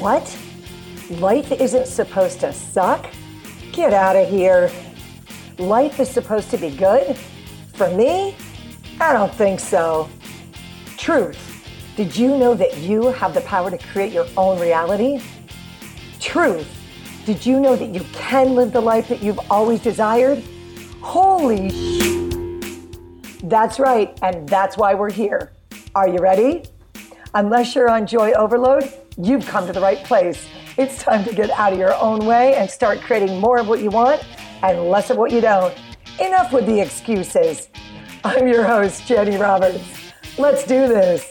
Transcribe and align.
What? 0.00 0.34
Life 1.10 1.52
isn't 1.52 1.86
supposed 1.86 2.40
to 2.40 2.54
suck? 2.54 3.06
Get 3.70 3.92
out 3.92 4.16
of 4.16 4.30
here. 4.30 4.72
Life 5.58 6.00
is 6.00 6.08
supposed 6.08 6.50
to 6.52 6.56
be 6.56 6.70
good? 6.70 7.18
For 7.74 7.90
me? 7.90 8.34
I 8.98 9.12
don't 9.12 9.34
think 9.34 9.60
so. 9.60 10.08
Truth. 10.96 11.38
Did 11.96 12.16
you 12.16 12.38
know 12.38 12.54
that 12.54 12.78
you 12.78 13.08
have 13.08 13.34
the 13.34 13.42
power 13.42 13.70
to 13.70 13.76
create 13.76 14.10
your 14.10 14.26
own 14.38 14.58
reality? 14.58 15.20
Truth. 16.18 16.66
Did 17.26 17.44
you 17.44 17.60
know 17.60 17.76
that 17.76 17.90
you 17.90 18.00
can 18.14 18.54
live 18.54 18.72
the 18.72 18.80
life 18.80 19.06
that 19.08 19.22
you've 19.22 19.40
always 19.50 19.80
desired? 19.80 20.42
Holy 21.02 21.68
sh- 21.68 23.38
That's 23.42 23.78
right, 23.78 24.18
and 24.22 24.48
that's 24.48 24.78
why 24.78 24.94
we're 24.94 25.10
here. 25.10 25.52
Are 25.94 26.08
you 26.08 26.20
ready? 26.20 26.64
Unless 27.34 27.74
you're 27.74 27.90
on 27.90 28.06
joy 28.06 28.32
overload, 28.32 28.90
you've 29.16 29.46
come 29.46 29.66
to 29.66 29.72
the 29.72 29.80
right 29.80 30.02
place. 30.04 30.48
It's 30.76 31.02
time 31.02 31.24
to 31.24 31.34
get 31.34 31.50
out 31.50 31.72
of 31.72 31.78
your 31.78 31.94
own 31.94 32.24
way 32.26 32.54
and 32.54 32.70
start 32.70 33.00
creating 33.00 33.38
more 33.40 33.58
of 33.58 33.68
what 33.68 33.80
you 33.80 33.90
want 33.90 34.22
and 34.62 34.88
less 34.88 35.10
of 35.10 35.16
what 35.16 35.30
you 35.32 35.40
don't. 35.40 35.74
Enough 36.20 36.52
with 36.52 36.66
the 36.66 36.80
excuses. 36.80 37.68
I'm 38.24 38.46
your 38.46 38.64
host, 38.64 39.08
Jani 39.08 39.36
Roberts. 39.36 40.12
Let's 40.38 40.64
do 40.64 40.86
this. 40.86 41.30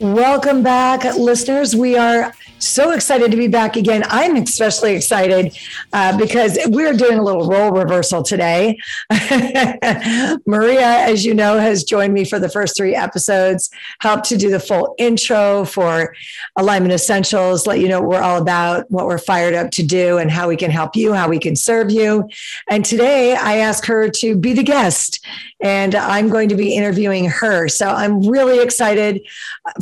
Welcome 0.00 0.62
back, 0.62 1.04
listeners. 1.16 1.76
We 1.76 1.96
are 1.96 2.32
so 2.60 2.90
excited 2.90 3.30
to 3.30 3.36
be 3.36 3.48
back 3.48 3.76
again. 3.76 4.02
I'm 4.08 4.36
especially 4.36 4.94
excited 4.94 5.56
uh, 5.92 6.16
because 6.18 6.58
we're 6.66 6.92
doing 6.92 7.18
a 7.18 7.22
little 7.22 7.48
role 7.48 7.72
reversal 7.72 8.22
today. 8.22 8.78
Maria, 10.46 10.86
as 10.86 11.24
you 11.24 11.34
know, 11.34 11.58
has 11.58 11.84
joined 11.84 12.12
me 12.12 12.24
for 12.24 12.38
the 12.38 12.48
first 12.48 12.76
three 12.76 12.94
episodes, 12.94 13.70
helped 14.00 14.24
to 14.26 14.36
do 14.36 14.50
the 14.50 14.60
full 14.60 14.94
intro 14.98 15.64
for 15.64 16.14
Alignment 16.56 16.92
Essentials, 16.92 17.66
let 17.66 17.80
you 17.80 17.88
know 17.88 18.00
what 18.00 18.10
we're 18.10 18.22
all 18.22 18.40
about, 18.40 18.90
what 18.90 19.06
we're 19.06 19.18
fired 19.18 19.54
up 19.54 19.70
to 19.72 19.82
do, 19.82 20.18
and 20.18 20.30
how 20.30 20.48
we 20.48 20.56
can 20.56 20.70
help 20.70 20.94
you, 20.94 21.12
how 21.12 21.28
we 21.28 21.38
can 21.38 21.56
serve 21.56 21.90
you. 21.90 22.28
And 22.68 22.84
today 22.84 23.34
I 23.34 23.56
ask 23.56 23.86
her 23.86 24.10
to 24.10 24.36
be 24.36 24.52
the 24.52 24.62
guest, 24.62 25.24
and 25.62 25.94
I'm 25.94 26.28
going 26.28 26.50
to 26.50 26.56
be 26.56 26.74
interviewing 26.74 27.26
her. 27.26 27.68
So 27.68 27.88
I'm 27.88 28.20
really 28.20 28.62
excited 28.62 29.22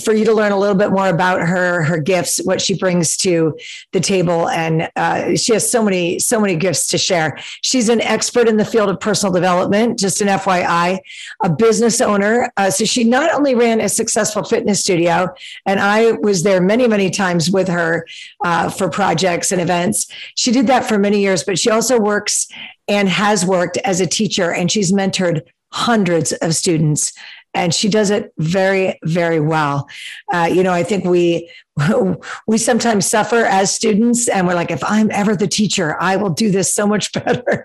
for 0.03 0.13
you 0.13 0.25
to 0.25 0.33
learn 0.33 0.53
a 0.53 0.59
little 0.59 0.77
bit 0.77 0.91
more 0.91 1.09
about 1.09 1.41
her, 1.41 1.83
her 1.83 1.99
gifts, 1.99 2.41
what 2.45 2.61
she 2.69 2.75
brings 2.75 3.17
to 3.17 3.57
the 3.93 4.01
table, 4.01 4.47
and 4.51 4.91
uh, 4.95 5.35
she 5.37 5.55
has 5.55 5.71
so 5.71 5.83
many 5.83 6.19
so 6.19 6.39
many 6.39 6.55
gifts 6.55 6.87
to 6.89 6.99
share. 6.99 7.39
She's 7.63 7.89
an 7.89 8.03
expert 8.03 8.47
in 8.47 8.59
the 8.59 8.65
field 8.65 8.91
of 8.91 9.01
personal 9.01 9.33
development. 9.33 9.99
Just 9.99 10.21
an 10.21 10.29
FYI, 10.29 10.99
a 11.43 11.49
business 11.49 12.03
owner. 12.03 12.53
Uh, 12.59 12.71
so 12.71 12.85
she 12.85 13.05
not 13.05 13.33
only 13.33 13.55
ran 13.55 13.81
a 13.81 13.89
successful 13.89 14.45
fitness 14.45 14.81
studio, 14.81 15.29
and 15.65 15.81
I 15.81 16.13
was 16.13 16.43
there 16.43 16.61
many 16.61 16.87
many 16.87 17.09
times 17.09 17.51
with 17.51 17.69
her 17.69 18.07
uh, 18.45 18.69
for 18.69 18.91
projects 18.91 19.51
and 19.51 19.63
events. 19.63 20.07
She 20.35 20.53
did 20.53 20.67
that 20.67 20.85
for 20.85 20.99
many 20.99 21.21
years, 21.21 21.45
but 21.45 21.59
she 21.59 21.71
also 21.71 21.99
works 21.99 22.49
and 22.87 23.09
has 23.09 23.47
worked 23.47 23.79
as 23.79 24.03
a 24.03 24.07
teacher, 24.07 24.53
and 24.53 24.71
she's 24.71 24.93
mentored 24.93 25.41
hundreds 25.73 26.33
of 26.33 26.55
students 26.55 27.13
and 27.55 27.75
she 27.75 27.89
does 27.89 28.11
it 28.11 28.33
very 28.39 28.99
very 29.05 29.41
well. 29.41 29.89
Uh, 30.33 30.49
you 30.53 30.63
know 30.63 30.73
i 30.73 30.83
think 30.83 31.05
we 31.05 31.51
we 32.47 32.59
sometimes 32.59 33.07
suffer 33.07 33.45
as 33.45 33.75
students 33.75 34.29
and 34.29 34.47
we're 34.47 34.55
like 34.55 34.71
if 34.71 34.83
i'm 34.85 35.11
ever 35.11 35.37
the 35.37 35.47
teacher 35.47 35.97
i 36.01 36.17
will 36.17 36.31
do 36.31 36.51
this 36.51 36.73
so 36.73 36.87
much 36.87 37.13
better. 37.25 37.65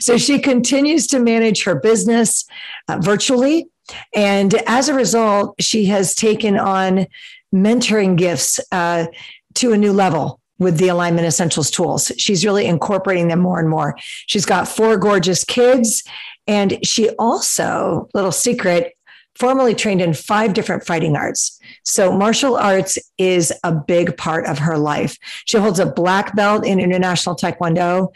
So 0.00 0.18
she 0.18 0.38
continues 0.38 1.06
to 1.08 1.18
manage 1.18 1.64
her 1.64 1.74
business 1.74 2.44
uh, 2.88 2.98
virtually. 3.00 3.68
And 4.14 4.54
as 4.66 4.88
a 4.88 4.94
result 4.94 5.54
she 5.60 5.86
has 5.86 6.14
taken 6.14 6.58
on 6.58 7.06
mentoring 7.54 8.16
gifts 8.16 8.60
uh, 8.72 9.06
to 9.54 9.72
a 9.72 9.78
new 9.78 9.92
level 9.92 10.40
with 10.58 10.78
the 10.78 10.88
alignment 10.88 11.26
essentials 11.26 11.70
tools. 11.70 12.12
She's 12.16 12.44
really 12.44 12.66
incorporating 12.66 13.28
them 13.28 13.40
more 13.40 13.58
and 13.58 13.68
more. 13.68 13.96
She's 14.26 14.46
got 14.46 14.68
four 14.68 14.96
gorgeous 14.96 15.44
kids. 15.44 16.02
And 16.46 16.84
she 16.86 17.10
also 17.10 18.08
little 18.14 18.32
secret 18.32 18.94
formally 19.38 19.74
trained 19.74 20.00
in 20.00 20.14
five 20.14 20.54
different 20.54 20.86
fighting 20.86 21.16
arts. 21.16 21.58
So 21.82 22.12
martial 22.12 22.56
arts 22.56 22.98
is 23.18 23.52
a 23.62 23.72
big 23.72 24.16
part 24.16 24.46
of 24.46 24.58
her 24.58 24.78
life. 24.78 25.18
She 25.44 25.58
holds 25.58 25.78
a 25.78 25.86
black 25.86 26.34
belt 26.36 26.64
in 26.64 26.80
international 26.80 27.36
taekwondo. 27.36 28.08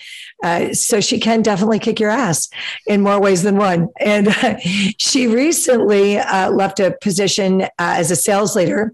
Uh, 0.43 0.73
so 0.73 1.01
she 1.01 1.19
can 1.19 1.43
definitely 1.43 1.79
kick 1.79 1.99
your 1.99 2.11
ass 2.11 2.49
in 2.87 3.03
more 3.03 3.21
ways 3.21 3.43
than 3.43 3.57
one. 3.57 3.89
And 4.01 4.29
she 4.99 5.27
recently 5.27 6.19
uh, 6.19 6.51
left 6.51 6.81
a 6.81 6.97
position 7.01 7.63
uh, 7.63 7.69
as 7.79 8.11
a 8.11 8.17
sales 8.17 8.55
leader 8.55 8.93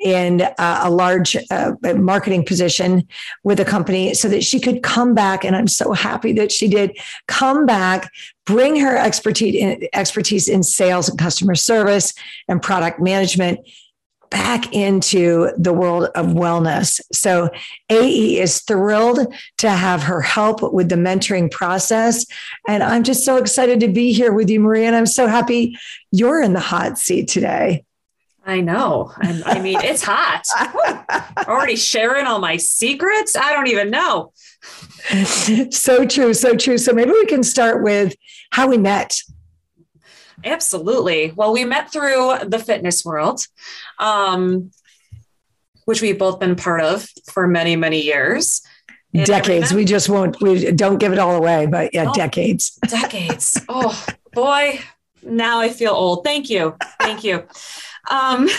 in 0.00 0.42
uh, 0.42 0.80
a 0.82 0.90
large 0.90 1.36
uh, 1.50 1.72
marketing 1.96 2.44
position 2.44 3.06
with 3.42 3.58
a 3.60 3.64
company 3.64 4.14
so 4.14 4.28
that 4.28 4.44
she 4.44 4.60
could 4.60 4.82
come 4.82 5.14
back. 5.14 5.44
And 5.44 5.56
I'm 5.56 5.68
so 5.68 5.92
happy 5.92 6.32
that 6.34 6.52
she 6.52 6.68
did 6.68 6.96
come 7.26 7.66
back 7.66 8.10
bring 8.46 8.76
her 8.80 8.96
expertise 8.96 9.54
in, 9.54 9.88
expertise 9.92 10.48
in 10.48 10.62
sales 10.62 11.08
and 11.08 11.18
customer 11.18 11.54
service 11.54 12.14
and 12.48 12.60
product 12.60 13.00
management 13.00 13.60
back 14.30 14.72
into 14.72 15.50
the 15.56 15.72
world 15.72 16.08
of 16.16 16.26
wellness. 16.26 17.00
So 17.12 17.50
AE 17.88 18.40
is 18.40 18.62
thrilled 18.62 19.32
to 19.58 19.70
have 19.70 20.02
her 20.02 20.20
help 20.20 20.72
with 20.72 20.88
the 20.88 20.96
mentoring 20.96 21.50
process. 21.50 22.26
And 22.66 22.82
I'm 22.82 23.04
just 23.04 23.24
so 23.24 23.36
excited 23.36 23.78
to 23.80 23.88
be 23.88 24.12
here 24.12 24.32
with 24.32 24.50
you, 24.50 24.58
Maria. 24.58 24.88
And 24.88 24.96
I'm 24.96 25.06
so 25.06 25.28
happy 25.28 25.78
you're 26.10 26.42
in 26.42 26.52
the 26.52 26.60
hot 26.60 26.98
seat 26.98 27.28
today. 27.28 27.84
I 28.46 28.60
know. 28.60 29.10
I, 29.16 29.42
I 29.46 29.60
mean, 29.60 29.78
it's 29.80 30.02
hot. 30.02 30.42
Already 31.48 31.76
sharing 31.76 32.26
all 32.26 32.38
my 32.38 32.56
secrets. 32.58 33.36
I 33.36 33.52
don't 33.52 33.68
even 33.68 33.90
know. 33.90 34.32
so 35.70 36.06
true. 36.06 36.34
So 36.34 36.54
true. 36.54 36.78
So 36.78 36.92
maybe 36.92 37.10
we 37.10 37.26
can 37.26 37.42
start 37.42 37.82
with 37.82 38.14
how 38.50 38.68
we 38.68 38.76
met. 38.76 39.18
Absolutely. 40.44 41.32
Well, 41.34 41.52
we 41.52 41.64
met 41.64 41.90
through 41.90 42.38
the 42.46 42.58
fitness 42.58 43.04
world, 43.04 43.46
um, 43.98 44.70
which 45.86 46.02
we've 46.02 46.18
both 46.18 46.38
been 46.38 46.54
part 46.54 46.82
of 46.82 47.08
for 47.32 47.46
many, 47.46 47.76
many 47.76 48.02
years. 48.02 48.62
And 49.14 49.24
decades. 49.26 49.72
We 49.72 49.84
just 49.84 50.08
won't, 50.08 50.40
we 50.42 50.72
don't 50.72 50.98
give 50.98 51.12
it 51.12 51.18
all 51.18 51.36
away, 51.36 51.66
but 51.66 51.94
yeah, 51.94 52.06
oh, 52.08 52.12
decades. 52.12 52.78
Decades. 52.88 53.60
oh, 53.68 54.04
boy. 54.32 54.80
Now 55.24 55.60
I 55.60 55.68
feel 55.68 55.92
old. 55.92 56.24
Thank 56.24 56.50
you. 56.50 56.76
Thank 57.00 57.24
you. 57.24 57.44
Um, 58.10 58.48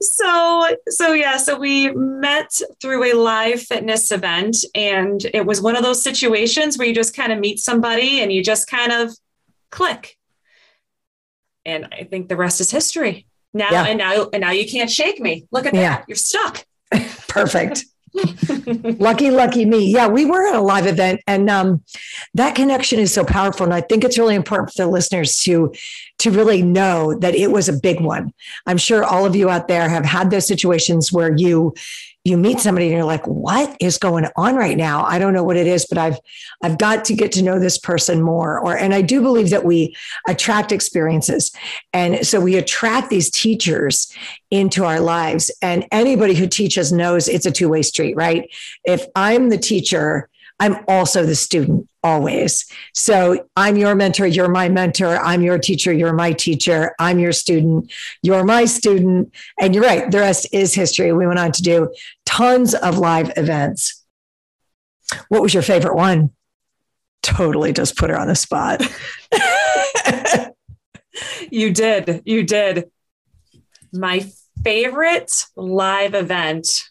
so 0.00 0.76
so 0.88 1.12
yeah 1.12 1.36
so 1.36 1.58
we 1.58 1.90
met 1.90 2.60
through 2.80 3.02
a 3.02 3.14
live 3.14 3.60
fitness 3.60 4.12
event 4.12 4.64
and 4.74 5.24
it 5.34 5.44
was 5.44 5.60
one 5.60 5.74
of 5.74 5.82
those 5.82 6.02
situations 6.02 6.78
where 6.78 6.86
you 6.86 6.94
just 6.94 7.16
kind 7.16 7.32
of 7.32 7.38
meet 7.38 7.58
somebody 7.58 8.20
and 8.20 8.32
you 8.32 8.42
just 8.42 8.68
kind 8.68 8.92
of 8.92 9.12
click 9.70 10.16
and 11.64 11.88
i 11.92 12.04
think 12.04 12.28
the 12.28 12.36
rest 12.36 12.60
is 12.60 12.70
history 12.70 13.26
now 13.52 13.70
yeah. 13.72 13.86
and 13.86 13.98
now 13.98 14.28
and 14.32 14.40
now 14.42 14.52
you 14.52 14.68
can't 14.68 14.90
shake 14.90 15.18
me 15.18 15.46
look 15.50 15.66
at 15.66 15.74
yeah. 15.74 15.96
that 15.96 16.04
you're 16.06 16.16
stuck 16.16 16.64
perfect 17.28 17.84
lucky, 18.98 19.30
lucky 19.30 19.64
me. 19.64 19.90
Yeah, 19.90 20.08
we 20.08 20.24
were 20.24 20.46
at 20.46 20.54
a 20.54 20.60
live 20.60 20.86
event, 20.86 21.20
and 21.26 21.48
um, 21.48 21.82
that 22.34 22.54
connection 22.54 22.98
is 22.98 23.12
so 23.12 23.24
powerful. 23.24 23.64
And 23.64 23.74
I 23.74 23.80
think 23.80 24.04
it's 24.04 24.18
really 24.18 24.34
important 24.34 24.70
for 24.72 24.82
the 24.82 24.88
listeners 24.88 25.38
to 25.40 25.72
to 26.18 26.30
really 26.30 26.62
know 26.62 27.14
that 27.18 27.34
it 27.34 27.50
was 27.50 27.68
a 27.68 27.72
big 27.72 28.00
one. 28.00 28.32
I'm 28.66 28.78
sure 28.78 29.04
all 29.04 29.24
of 29.24 29.36
you 29.36 29.48
out 29.48 29.68
there 29.68 29.88
have 29.88 30.04
had 30.04 30.30
those 30.30 30.46
situations 30.46 31.12
where 31.12 31.34
you 31.36 31.74
you 32.24 32.36
meet 32.36 32.58
somebody 32.60 32.86
and 32.86 32.94
you're 32.94 33.04
like 33.04 33.26
what 33.26 33.74
is 33.80 33.96
going 33.96 34.26
on 34.36 34.54
right 34.54 34.76
now? 34.76 35.04
I 35.04 35.18
don't 35.18 35.32
know 35.32 35.44
what 35.44 35.56
it 35.56 35.66
is 35.66 35.86
but 35.86 35.96
i've 35.96 36.18
i've 36.62 36.76
got 36.76 37.04
to 37.06 37.14
get 37.14 37.32
to 37.32 37.42
know 37.42 37.58
this 37.58 37.78
person 37.78 38.20
more. 38.20 38.58
Or 38.58 38.76
and 38.76 38.92
i 38.92 39.00
do 39.00 39.22
believe 39.22 39.50
that 39.50 39.64
we 39.64 39.96
attract 40.26 40.72
experiences. 40.72 41.52
And 41.92 42.26
so 42.26 42.40
we 42.40 42.56
attract 42.56 43.08
these 43.08 43.30
teachers 43.30 44.12
into 44.50 44.84
our 44.84 45.00
lives. 45.00 45.50
And 45.62 45.86
anybody 45.92 46.34
who 46.34 46.46
teaches 46.46 46.92
knows 46.92 47.28
it's 47.28 47.46
a 47.46 47.52
two-way 47.52 47.82
street 47.82 48.16
right? 48.16 48.50
If 48.84 49.06
i'm 49.14 49.48
the 49.48 49.58
teacher 49.58 50.28
I'm 50.60 50.84
also 50.88 51.24
the 51.24 51.36
student 51.36 51.87
always. 52.02 52.70
So 52.94 53.48
I'm 53.56 53.76
your 53.76 53.94
mentor, 53.94 54.26
you're 54.26 54.48
my 54.48 54.68
mentor. 54.68 55.16
I'm 55.18 55.42
your 55.42 55.58
teacher, 55.58 55.92
you're 55.92 56.12
my 56.12 56.32
teacher. 56.32 56.94
I'm 56.98 57.18
your 57.18 57.32
student, 57.32 57.92
you're 58.22 58.44
my 58.44 58.64
student. 58.64 59.32
And 59.60 59.74
you're 59.74 59.84
right, 59.84 60.10
the 60.10 60.18
rest 60.18 60.48
is 60.52 60.74
history. 60.74 61.12
We 61.12 61.26
went 61.26 61.38
on 61.38 61.52
to 61.52 61.62
do 61.62 61.92
tons 62.24 62.74
of 62.74 62.98
live 62.98 63.32
events. 63.36 64.04
What 65.28 65.42
was 65.42 65.54
your 65.54 65.62
favorite 65.62 65.94
one? 65.94 66.30
Totally 67.22 67.72
just 67.72 67.96
put 67.96 68.10
her 68.10 68.18
on 68.18 68.28
the 68.28 68.34
spot. 68.34 68.82
you 71.50 71.72
did. 71.72 72.22
You 72.24 72.42
did. 72.44 72.90
My 73.92 74.30
favorite 74.62 75.46
live 75.56 76.14
event 76.14 76.88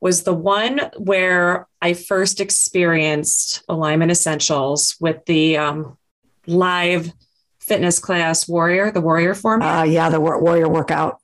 was 0.00 0.22
the 0.22 0.34
one 0.34 0.80
where 0.96 1.68
I 1.82 1.92
first 1.92 2.40
experienced 2.40 3.62
Alignment 3.68 4.10
Essentials 4.10 4.96
with 5.00 5.24
the 5.26 5.58
um, 5.58 5.98
live 6.46 7.12
fitness 7.60 7.98
class, 7.98 8.48
Warrior, 8.48 8.90
the 8.90 9.00
Warrior 9.00 9.34
form. 9.34 9.62
Uh, 9.62 9.84
yeah, 9.84 10.08
the 10.08 10.20
Warrior 10.20 10.68
workout. 10.68 11.18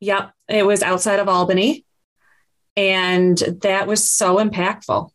Yep. 0.00 0.32
It 0.48 0.64
was 0.64 0.82
outside 0.82 1.18
of 1.18 1.28
Albany. 1.28 1.84
And 2.76 3.36
that 3.62 3.88
was 3.88 4.08
so 4.08 4.36
impactful. 4.36 5.10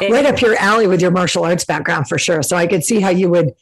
It, 0.00 0.10
right 0.10 0.24
up 0.24 0.40
your 0.40 0.56
alley 0.56 0.86
with 0.86 1.02
your 1.02 1.10
martial 1.10 1.44
arts 1.44 1.64
background 1.64 2.08
for 2.08 2.18
sure. 2.18 2.42
So 2.42 2.56
I 2.56 2.66
could 2.66 2.84
see 2.84 3.00
how 3.00 3.10
you 3.10 3.28
would 3.30 3.52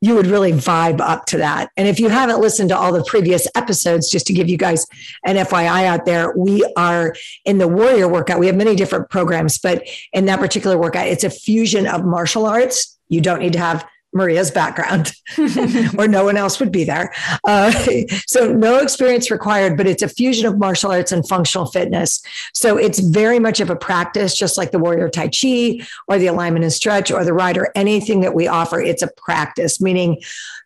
you 0.00 0.16
would 0.16 0.26
really 0.26 0.52
vibe 0.52 1.00
up 1.00 1.26
to 1.26 1.38
that. 1.38 1.70
And 1.76 1.86
if 1.86 2.00
you 2.00 2.08
haven't 2.08 2.40
listened 2.40 2.70
to 2.70 2.76
all 2.76 2.92
the 2.92 3.04
previous 3.04 3.46
episodes, 3.54 4.10
just 4.10 4.26
to 4.26 4.32
give 4.32 4.48
you 4.48 4.56
guys 4.56 4.84
an 5.24 5.36
FYI 5.36 5.84
out 5.86 6.04
there, 6.06 6.36
we 6.36 6.64
are 6.76 7.14
in 7.44 7.58
the 7.58 7.68
warrior 7.68 8.08
workout. 8.08 8.40
We 8.40 8.48
have 8.48 8.56
many 8.56 8.74
different 8.74 9.10
programs, 9.10 9.58
but 9.58 9.86
in 10.12 10.24
that 10.24 10.40
particular 10.40 10.76
workout, 10.76 11.06
it's 11.06 11.22
a 11.22 11.30
fusion 11.30 11.86
of 11.86 12.04
martial 12.04 12.46
arts. 12.46 12.98
You 13.08 13.20
don't 13.20 13.38
need 13.38 13.52
to 13.52 13.60
have 13.60 13.86
Maria's 14.12 14.50
background, 14.50 15.12
or 15.98 16.08
no 16.08 16.24
one 16.24 16.36
else 16.36 16.60
would 16.60 16.72
be 16.72 16.84
there. 16.84 17.12
Uh, 17.46 17.70
so, 18.26 18.52
no 18.52 18.78
experience 18.78 19.30
required, 19.30 19.76
but 19.76 19.86
it's 19.86 20.02
a 20.02 20.08
fusion 20.08 20.46
of 20.46 20.58
martial 20.58 20.90
arts 20.90 21.12
and 21.12 21.26
functional 21.26 21.66
fitness. 21.66 22.22
So, 22.54 22.76
it's 22.76 23.00
very 23.00 23.38
much 23.38 23.60
of 23.60 23.70
a 23.70 23.76
practice, 23.76 24.36
just 24.36 24.58
like 24.58 24.70
the 24.70 24.78
Warrior 24.78 25.08
Tai 25.08 25.28
Chi 25.28 25.80
or 26.08 26.18
the 26.18 26.26
alignment 26.26 26.64
and 26.64 26.72
stretch 26.72 27.10
or 27.10 27.24
the 27.24 27.32
rider, 27.32 27.70
anything 27.74 28.20
that 28.20 28.34
we 28.34 28.46
offer, 28.46 28.80
it's 28.80 29.02
a 29.02 29.10
practice, 29.16 29.80
meaning 29.80 30.20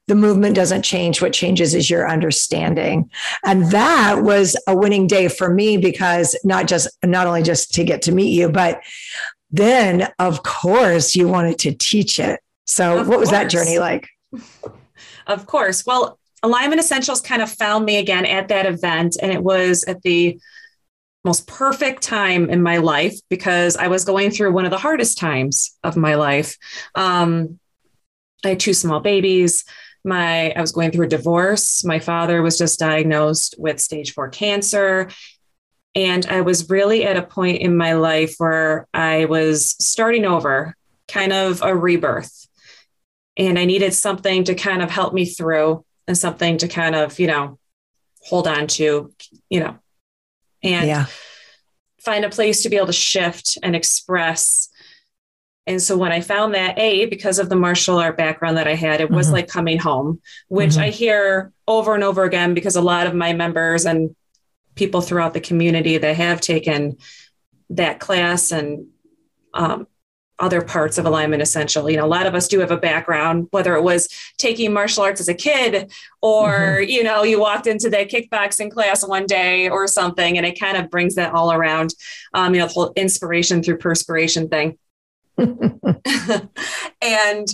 the 0.09 0.15
movement 0.15 0.55
doesn't 0.55 0.83
change. 0.83 1.21
What 1.21 1.33
changes 1.33 1.75
is 1.75 1.91
your 1.91 2.09
understanding. 2.09 3.11
And 3.45 3.71
that 3.73 4.23
was 4.23 4.57
a 4.69 4.77
winning 4.77 5.07
day 5.07 5.29
for 5.29 5.53
me 5.53 5.77
because 5.77 6.39
not 6.45 6.69
just, 6.69 6.89
not 7.05 7.27
only 7.27 7.43
just 7.43 7.75
to 7.75 7.85
get 7.85 8.03
to 8.03 8.13
meet 8.13 8.33
you, 8.33 8.49
but 8.49 8.83
then 9.51 10.09
of 10.19 10.43
course 10.43 11.15
you 11.15 11.29
wanted 11.29 11.59
to 11.59 11.73
teach 11.73 12.19
it 12.19 12.41
so, 12.67 13.01
of 13.01 13.09
what 13.09 13.19
was 13.19 13.31
that 13.31 13.51
journey 13.51 13.79
like? 13.79 14.09
Of 15.27 15.47
course. 15.47 15.85
Well, 15.85 16.19
Alignment 16.43 16.81
Essentials 16.81 17.21
kind 17.21 17.43
of 17.43 17.51
found 17.51 17.85
me 17.85 17.99
again 17.99 18.25
at 18.25 18.49
that 18.49 18.67
event, 18.67 19.17
and 19.21 19.33
it 19.33 19.43
was 19.43 19.85
at 19.85 20.03
the 20.03 20.39
most 21.25 21.49
perfect 21.49 22.03
time 22.03 22.49
in 22.49 22.63
my 22.63 22.77
life 22.77 23.15
because 23.29 23.77
I 23.77 23.89
was 23.89 24.05
going 24.05 24.31
through 24.31 24.53
one 24.53 24.65
of 24.65 24.71
the 24.71 24.79
hardest 24.79 25.19
times 25.19 25.77
of 25.83 25.97
my 25.97 26.15
life. 26.15 26.57
Um, 26.95 27.59
I 28.45 28.51
had 28.51 28.61
two 28.61 28.75
small 28.75 29.01
babies. 29.01 29.65
My 30.05 30.53
I 30.53 30.61
was 30.61 30.71
going 30.71 30.93
through 30.93 31.07
a 31.07 31.09
divorce. 31.09 31.85
My 31.85 31.99
father 31.99 32.43
was 32.43 32.57
just 32.57 32.79
diagnosed 32.79 33.57
with 33.59 33.81
stage 33.81 34.15
four 34.15 34.29
cancer. 34.29 35.11
And 35.97 36.25
I 36.27 36.43
was 36.43 36.71
really 36.71 37.05
at 37.05 37.17
a 37.17 37.23
point 37.23 37.61
in 37.61 37.77
my 37.77 37.95
life 37.95 38.35
where 38.39 38.87
I 38.95 39.25
was 39.25 39.75
starting 39.81 40.27
over, 40.27 40.77
kind 41.09 41.33
of 41.33 41.61
a 41.63 41.75
rebirth 41.75 42.47
and 43.37 43.59
I 43.59 43.65
needed 43.65 43.93
something 43.95 44.45
to 44.45 44.55
kind 44.55 44.83
of 44.83 44.91
help 44.91 45.13
me 45.13 45.25
through 45.25 45.85
and 46.07 46.17
something 46.17 46.59
to 46.59 46.69
kind 46.69 46.95
of, 46.95 47.19
you 47.19 47.27
know, 47.27 47.59
hold 48.23 48.49
on 48.49 48.67
to, 48.67 49.13
you 49.51 49.61
know, 49.61 49.79
and 50.63 50.87
yeah. 50.87 51.07
find 52.01 52.25
a 52.25 52.31
place 52.31 52.63
to 52.63 52.69
be 52.69 52.77
able 52.77 52.87
to 52.87 52.93
shift 52.93 53.59
and 53.63 53.77
express. 53.77 54.69
And 55.67 55.83
so 55.83 55.97
when 55.97 56.13
I 56.13 56.21
found 56.21 56.55
that, 56.55 56.79
A, 56.79 57.07
because 57.07 57.39
of 57.39 57.49
the 57.49 57.57
martial 57.57 57.99
art 57.99 58.17
background 58.17 58.57
that 58.57 58.69
I 58.69 58.75
had, 58.75 59.01
it 59.01 59.11
was 59.11 59.27
mm-hmm. 59.27 59.35
like 59.35 59.49
coming 59.49 59.79
home, 59.79 60.21
which 60.49 60.73
mm-hmm. 60.73 60.83
I 60.83 60.91
hear 60.91 61.53
over 61.67 61.95
and 61.95 62.05
over 62.05 62.23
again 62.23 62.55
because 62.55 62.77
a 62.77 62.81
lot 62.81 63.07
of 63.07 63.15
my 63.15 63.33
members 63.33 63.85
and 63.85 64.15
people 64.77 65.01
throughout 65.01 65.35
the 65.35 65.41
community 65.41 65.99
that 65.99 66.17
have 66.17 66.41
taken 66.41 66.99
that 67.71 67.99
class 67.99 68.53
and 68.53 68.87
um, 69.55 69.89
other 70.39 70.61
parts 70.61 70.99
of 70.99 71.07
alignment 71.07 71.41
essential 71.41 71.89
you 71.89 71.97
know 71.97 72.05
a 72.05 72.07
lot 72.07 72.27
of 72.27 72.35
us 72.35 72.47
do 72.49 72.61
have 72.61 72.71
a 72.71 72.77
background 72.77 73.49
whether 73.53 73.75
it 73.75 73.83
was 73.83 74.09
taking 74.37 74.73
martial 74.73 75.03
arts 75.03 75.21
as 75.21 75.29
a 75.29 75.35
kid 75.35 75.91
or 76.21 76.49
mm-hmm. 76.49 76.91
you 76.91 77.03
know 77.03 77.23
you 77.23 77.41
walked 77.41 77.67
into 77.67 77.89
that 77.89 78.11
kickboxing 78.11 78.71
class 78.71 79.07
one 79.07 79.27
day 79.27 79.69
or 79.69 79.87
something 79.87 80.37
and 80.37 80.47
it 80.47 80.59
kind 80.59 80.77
of 80.77 80.91
brings 80.91 81.15
that 81.15 81.33
all 81.33 81.53
around 81.53 81.95
um, 82.35 82.55
you 82.55 82.61
know 82.61 82.67
the 82.67 82.73
whole 82.73 82.93
inspiration 82.97 83.63
through 83.63 83.79
perspiration 83.79 84.49
thing 84.49 84.77
and 87.03 87.49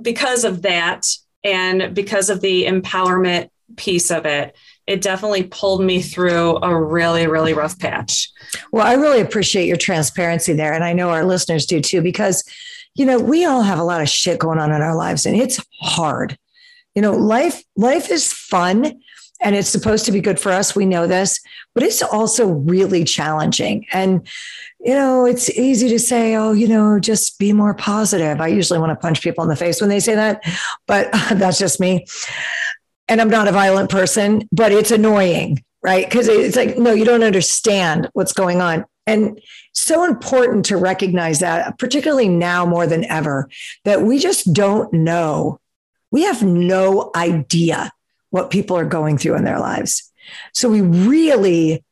because 0.00 0.44
of 0.44 0.62
that 0.62 1.06
and 1.44 1.94
because 1.94 2.30
of 2.30 2.40
the 2.40 2.64
empowerment 2.64 3.48
piece 3.76 4.10
of 4.10 4.26
it 4.26 4.56
it 4.88 5.02
definitely 5.02 5.42
pulled 5.44 5.82
me 5.82 6.00
through 6.00 6.56
a 6.62 6.82
really, 6.82 7.26
really 7.26 7.52
rough 7.52 7.78
patch. 7.78 8.30
Well, 8.72 8.86
I 8.86 8.94
really 8.94 9.20
appreciate 9.20 9.66
your 9.66 9.76
transparency 9.76 10.54
there. 10.54 10.72
And 10.72 10.82
I 10.82 10.94
know 10.94 11.10
our 11.10 11.26
listeners 11.26 11.66
do 11.66 11.82
too, 11.82 12.00
because, 12.00 12.42
you 12.94 13.04
know, 13.04 13.20
we 13.20 13.44
all 13.44 13.60
have 13.60 13.78
a 13.78 13.84
lot 13.84 14.00
of 14.00 14.08
shit 14.08 14.38
going 14.38 14.58
on 14.58 14.72
in 14.72 14.80
our 14.80 14.96
lives 14.96 15.26
and 15.26 15.36
it's 15.36 15.62
hard. 15.82 16.38
You 16.94 17.02
know, 17.02 17.12
life, 17.12 17.62
life 17.76 18.10
is 18.10 18.32
fun 18.32 18.98
and 19.42 19.54
it's 19.54 19.68
supposed 19.68 20.06
to 20.06 20.12
be 20.12 20.22
good 20.22 20.40
for 20.40 20.50
us. 20.50 20.74
We 20.74 20.86
know 20.86 21.06
this, 21.06 21.38
but 21.74 21.84
it's 21.84 22.02
also 22.02 22.46
really 22.48 23.04
challenging. 23.04 23.84
And, 23.92 24.26
you 24.80 24.94
know, 24.94 25.26
it's 25.26 25.50
easy 25.50 25.90
to 25.90 25.98
say, 25.98 26.34
oh, 26.34 26.52
you 26.52 26.66
know, 26.66 26.98
just 26.98 27.38
be 27.38 27.52
more 27.52 27.74
positive. 27.74 28.40
I 28.40 28.48
usually 28.48 28.80
want 28.80 28.90
to 28.90 28.96
punch 28.96 29.20
people 29.20 29.44
in 29.44 29.50
the 29.50 29.54
face 29.54 29.82
when 29.82 29.90
they 29.90 30.00
say 30.00 30.14
that, 30.14 30.42
but 30.86 31.10
that's 31.32 31.58
just 31.58 31.78
me 31.78 32.06
and 33.08 33.20
I'm 33.20 33.30
not 33.30 33.48
a 33.48 33.52
violent 33.52 33.90
person, 33.90 34.48
but 34.52 34.72
it's 34.72 34.90
annoying, 34.90 35.64
right? 35.82 36.08
Because 36.08 36.28
it's 36.28 36.56
like, 36.56 36.78
no, 36.78 36.92
you 36.92 37.04
don't 37.04 37.22
understand 37.22 38.08
what's 38.12 38.32
going 38.32 38.60
on. 38.60 38.84
And 39.06 39.40
so 39.72 40.04
important 40.04 40.66
to 40.66 40.76
recognize 40.76 41.40
that, 41.40 41.78
particularly 41.78 42.28
now 42.28 42.66
more 42.66 42.86
than 42.86 43.04
ever, 43.04 43.48
that 43.84 44.02
we 44.02 44.18
just 44.18 44.52
don't 44.52 44.92
know. 44.92 45.60
We 46.10 46.22
have 46.24 46.42
no 46.42 47.10
idea 47.14 47.92
what 48.30 48.50
people 48.50 48.76
are 48.76 48.84
going 48.84 49.16
through 49.16 49.36
in 49.36 49.44
their 49.44 49.58
lives. 49.58 50.12
So 50.52 50.68
we 50.68 50.82
really 50.82 51.82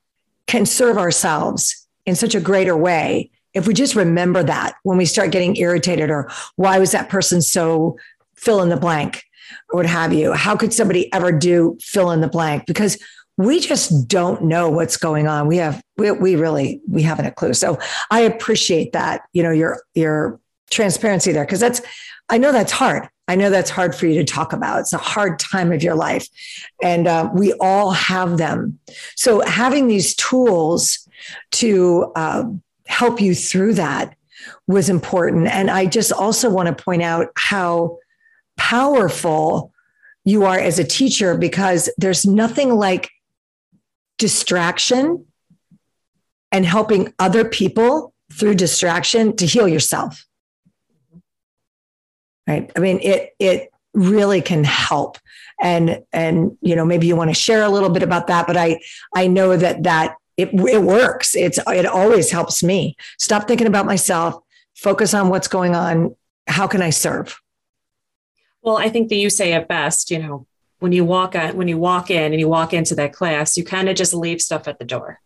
can 0.46 0.66
serve 0.66 0.98
ourselves 0.98 1.86
in 2.04 2.14
such 2.14 2.34
a 2.34 2.40
greater 2.40 2.76
way 2.76 3.30
if 3.56 3.66
we 3.66 3.72
just 3.72 3.94
remember 3.94 4.42
that 4.42 4.74
when 4.82 4.98
we 4.98 5.06
start 5.06 5.30
getting 5.30 5.56
irritated 5.56 6.10
or 6.10 6.30
why 6.56 6.78
was 6.78 6.92
that 6.92 7.08
person 7.08 7.40
so 7.40 7.96
fill 8.34 8.60
in 8.60 8.68
the 8.68 8.76
blank 8.76 9.24
or 9.70 9.78
what 9.78 9.86
have 9.86 10.12
you. 10.12 10.32
How 10.32 10.56
could 10.56 10.72
somebody 10.72 11.12
ever 11.12 11.32
do 11.32 11.76
fill 11.80 12.10
in 12.10 12.20
the 12.20 12.28
blank? 12.28 12.66
Because 12.66 12.98
we 13.38 13.60
just 13.60 14.08
don't 14.08 14.44
know 14.44 14.70
what's 14.70 14.96
going 14.96 15.26
on. 15.26 15.46
We 15.46 15.58
have 15.58 15.82
we, 15.96 16.10
we 16.10 16.36
really 16.36 16.80
we 16.88 17.02
haven't 17.02 17.26
a 17.26 17.30
clue. 17.30 17.54
So 17.54 17.78
I 18.10 18.20
appreciate 18.20 18.92
that, 18.92 19.22
you 19.32 19.42
know, 19.42 19.50
your 19.50 19.82
your 19.94 20.40
transparency 20.70 21.32
there 21.32 21.44
because 21.44 21.60
that's 21.60 21.82
I 22.28 22.38
know 22.38 22.52
that's 22.52 22.72
hard. 22.72 23.08
I 23.28 23.34
know 23.34 23.50
that's 23.50 23.70
hard 23.70 23.94
for 23.94 24.06
you 24.06 24.14
to 24.14 24.24
talk 24.24 24.52
about. 24.52 24.80
It's 24.80 24.92
a 24.92 24.98
hard 24.98 25.38
time 25.38 25.72
of 25.72 25.82
your 25.82 25.96
life, 25.96 26.28
and 26.82 27.06
uh, 27.06 27.28
we 27.34 27.52
all 27.54 27.90
have 27.90 28.38
them. 28.38 28.78
So 29.16 29.40
having 29.40 29.88
these 29.88 30.14
tools 30.14 31.08
to 31.52 32.12
uh, 32.14 32.44
help 32.86 33.20
you 33.20 33.34
through 33.34 33.74
that 33.74 34.14
was 34.68 34.88
important. 34.88 35.48
And 35.48 35.70
I 35.70 35.86
just 35.86 36.12
also 36.12 36.50
want 36.50 36.68
to 36.68 36.84
point 36.84 37.02
out 37.02 37.28
how 37.36 37.98
powerful 38.56 39.72
you 40.24 40.44
are 40.44 40.58
as 40.58 40.78
a 40.78 40.84
teacher 40.84 41.38
because 41.38 41.88
there's 41.96 42.26
nothing 42.26 42.74
like 42.74 43.10
distraction 44.18 45.24
and 46.50 46.66
helping 46.66 47.14
other 47.18 47.44
people 47.44 48.12
through 48.32 48.54
distraction 48.54 49.36
to 49.36 49.46
heal 49.46 49.68
yourself. 49.68 50.26
Right? 52.48 52.70
I 52.76 52.80
mean, 52.80 52.98
it 53.02 53.34
it 53.38 53.70
really 53.94 54.40
can 54.42 54.64
help. 54.64 55.18
And 55.60 56.02
and 56.12 56.58
you 56.60 56.74
know, 56.74 56.84
maybe 56.84 57.06
you 57.06 57.16
want 57.16 57.30
to 57.30 57.34
share 57.34 57.62
a 57.62 57.68
little 57.68 57.90
bit 57.90 58.02
about 58.02 58.26
that, 58.26 58.46
but 58.46 58.56
I 58.56 58.80
I 59.14 59.28
know 59.28 59.56
that 59.56 59.84
that 59.84 60.16
it 60.36 60.50
it 60.52 60.82
works. 60.82 61.36
It's 61.36 61.58
it 61.68 61.86
always 61.86 62.30
helps 62.30 62.62
me. 62.62 62.96
Stop 63.18 63.46
thinking 63.46 63.66
about 63.66 63.86
myself, 63.86 64.42
focus 64.74 65.14
on 65.14 65.28
what's 65.28 65.48
going 65.48 65.74
on. 65.74 66.16
How 66.48 66.66
can 66.66 66.82
I 66.82 66.90
serve? 66.90 67.40
Well, 68.66 68.76
I 68.76 68.88
think 68.88 69.10
that 69.10 69.16
you 69.16 69.30
say 69.30 69.54
it 69.54 69.68
best, 69.68 70.10
you 70.10 70.18
know, 70.18 70.44
when 70.80 70.90
you 70.90 71.04
walk 71.04 71.36
on, 71.36 71.56
when 71.56 71.68
you 71.68 71.78
walk 71.78 72.10
in 72.10 72.32
and 72.32 72.40
you 72.40 72.48
walk 72.48 72.74
into 72.74 72.96
that 72.96 73.12
class, 73.12 73.56
you 73.56 73.62
kind 73.64 73.88
of 73.88 73.94
just 73.94 74.12
leave 74.12 74.42
stuff 74.42 74.66
at 74.66 74.80
the 74.80 74.84
door. 74.84 75.20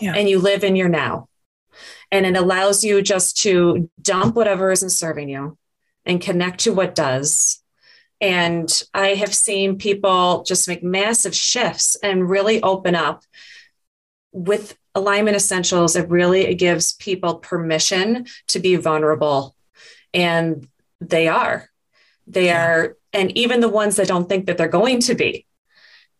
Yeah. 0.00 0.14
And 0.14 0.28
you 0.28 0.40
live 0.40 0.64
in 0.64 0.74
your 0.74 0.88
now. 0.88 1.28
And 2.10 2.26
it 2.26 2.36
allows 2.36 2.82
you 2.82 3.02
just 3.02 3.38
to 3.42 3.88
dump 4.02 4.34
whatever 4.34 4.72
isn't 4.72 4.90
serving 4.90 5.28
you 5.28 5.56
and 6.04 6.20
connect 6.20 6.58
to 6.60 6.72
what 6.72 6.96
does. 6.96 7.62
And 8.20 8.82
I 8.92 9.14
have 9.14 9.32
seen 9.32 9.78
people 9.78 10.42
just 10.42 10.66
make 10.66 10.82
massive 10.82 11.36
shifts 11.36 11.96
and 12.02 12.28
really 12.28 12.60
open 12.62 12.96
up 12.96 13.22
with 14.32 14.76
alignment 14.92 15.36
essentials. 15.36 15.94
It 15.94 16.10
really 16.10 16.52
gives 16.56 16.94
people 16.94 17.36
permission 17.36 18.26
to 18.48 18.58
be 18.58 18.74
vulnerable. 18.74 19.54
And 20.12 20.66
they 21.00 21.28
are. 21.28 21.70
They 22.26 22.46
yeah. 22.46 22.66
are, 22.66 22.96
and 23.12 23.30
even 23.36 23.60
the 23.60 23.68
ones 23.68 23.96
that 23.96 24.08
don't 24.08 24.28
think 24.28 24.46
that 24.46 24.56
they're 24.58 24.68
going 24.68 25.00
to 25.02 25.14
be, 25.14 25.46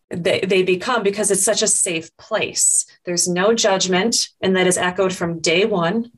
they, 0.09 0.39
they 0.41 0.63
become 0.63 1.03
because 1.03 1.31
it's 1.31 1.43
such 1.43 1.61
a 1.61 1.67
safe 1.67 2.15
place. 2.17 2.85
There's 3.05 3.27
no 3.27 3.53
judgment, 3.53 4.29
and 4.41 4.55
that 4.55 4.67
is 4.67 4.77
echoed 4.77 5.13
from 5.13 5.39
day 5.41 5.65
one. 5.65 6.11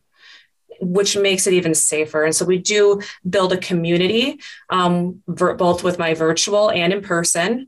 which 0.82 1.18
makes 1.18 1.48
it 1.48 1.54
even 1.54 1.74
safer. 1.76 2.24
And 2.24 2.36
so 2.36 2.46
we 2.46 2.58
do 2.58 3.02
build 3.30 3.54
a 3.54 3.58
community, 3.58 4.40
um, 4.70 5.22
both 5.28 5.84
with 5.84 6.00
my 6.00 6.14
virtual 6.14 6.72
and 6.72 6.94
in 6.94 7.02
person. 7.02 7.68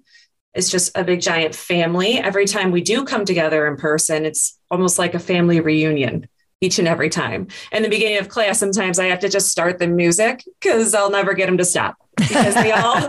It's 0.53 0.69
just 0.69 0.97
a 0.97 1.03
big 1.03 1.21
giant 1.21 1.55
family. 1.55 2.19
Every 2.19 2.45
time 2.45 2.71
we 2.71 2.81
do 2.81 3.05
come 3.05 3.25
together 3.25 3.67
in 3.67 3.77
person, 3.77 4.25
it's 4.25 4.57
almost 4.69 4.99
like 4.99 5.13
a 5.13 5.19
family 5.19 5.59
reunion 5.59 6.27
each 6.59 6.77
and 6.77 6.87
every 6.87 7.09
time. 7.09 7.47
In 7.71 7.83
the 7.83 7.89
beginning 7.89 8.17
of 8.17 8.29
class, 8.29 8.59
sometimes 8.59 8.99
I 8.99 9.05
have 9.05 9.19
to 9.19 9.29
just 9.29 9.49
start 9.49 9.79
the 9.79 9.87
music 9.87 10.43
because 10.59 10.93
I'll 10.93 11.09
never 11.09 11.33
get 11.33 11.47
them 11.47 11.57
to 11.57 11.65
stop 11.65 11.97
because 12.17 12.53
they 12.55 12.71
all 12.71 12.99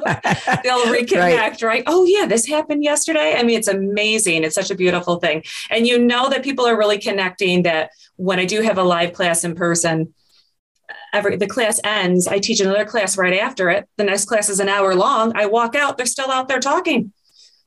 they'll 0.62 0.86
reconnect, 0.94 1.16
right. 1.16 1.62
right? 1.62 1.82
Oh 1.86 2.04
yeah, 2.04 2.26
this 2.26 2.46
happened 2.46 2.84
yesterday. 2.84 3.34
I 3.36 3.42
mean, 3.42 3.58
it's 3.58 3.68
amazing. 3.68 4.44
It's 4.44 4.54
such 4.54 4.70
a 4.70 4.74
beautiful 4.74 5.16
thing, 5.16 5.42
and 5.70 5.86
you 5.86 5.98
know 5.98 6.28
that 6.30 6.42
people 6.42 6.66
are 6.66 6.76
really 6.76 6.98
connecting. 6.98 7.62
That 7.62 7.90
when 8.16 8.38
I 8.38 8.44
do 8.44 8.62
have 8.62 8.78
a 8.78 8.84
live 8.84 9.12
class 9.12 9.44
in 9.44 9.54
person, 9.54 10.14
every 11.12 11.36
the 11.36 11.46
class 11.46 11.80
ends. 11.84 12.28
I 12.28 12.38
teach 12.38 12.60
another 12.60 12.84
class 12.84 13.16
right 13.16 13.38
after 13.38 13.70
it. 13.70 13.88
The 13.96 14.04
next 14.04 14.26
class 14.26 14.48
is 14.48 14.60
an 14.60 14.68
hour 14.68 14.94
long. 14.94 15.32
I 15.36 15.46
walk 15.46 15.74
out. 15.74 15.96
They're 15.96 16.06
still 16.06 16.30
out 16.30 16.48
there 16.48 16.60
talking 16.60 17.12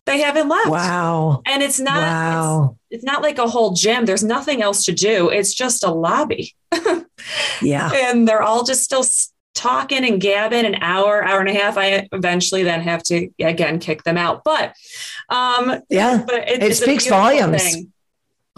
they 0.05 0.19
haven't 0.19 0.47
left. 0.47 0.69
Wow. 0.69 1.41
And 1.45 1.63
it's 1.63 1.79
not 1.79 1.97
wow. 1.97 2.77
It's, 2.89 2.97
it's, 2.97 3.03
not 3.03 3.21
like 3.21 3.37
a 3.37 3.47
whole 3.47 3.73
gym. 3.73 4.05
There's 4.05 4.23
nothing 4.23 4.61
else 4.61 4.85
to 4.85 4.91
do. 4.91 5.29
It's 5.29 5.53
just 5.53 5.83
a 5.83 5.91
lobby. 5.91 6.55
yeah. 7.61 7.91
And 7.91 8.27
they're 8.27 8.43
all 8.43 8.63
just 8.63 8.83
still 8.83 9.03
talking 9.55 10.05
and 10.05 10.21
gabbing 10.21 10.65
an 10.65 10.75
hour, 10.81 11.23
hour 11.23 11.39
and 11.39 11.49
a 11.49 11.53
half. 11.53 11.77
I 11.77 12.07
eventually 12.11 12.63
then 12.63 12.81
have 12.81 13.01
to 13.03 13.29
again 13.39 13.79
kick 13.79 14.03
them 14.03 14.17
out. 14.17 14.43
But 14.43 14.75
um 15.29 15.81
yeah, 15.89 16.23
but 16.25 16.47
it, 16.47 16.61
it 16.61 16.75
speaks 16.75 17.07
volumes. 17.07 17.63
Thing. 17.63 17.91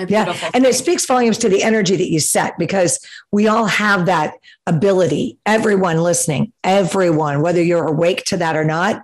Yeah. 0.07 0.35
And 0.53 0.63
it 0.63 0.75
speaks 0.75 1.05
volumes 1.07 1.39
to 1.39 1.49
the 1.49 1.63
energy 1.63 1.95
that 1.95 2.11
you 2.11 2.19
set 2.19 2.57
because 2.59 2.99
we 3.31 3.47
all 3.47 3.65
have 3.65 4.05
that 4.05 4.33
ability. 4.67 5.39
Everyone 5.45 5.97
listening, 5.97 6.53
everyone, 6.63 7.41
whether 7.41 7.63
you're 7.63 7.87
awake 7.87 8.23
to 8.25 8.37
that 8.37 8.55
or 8.55 8.63
not, 8.63 9.03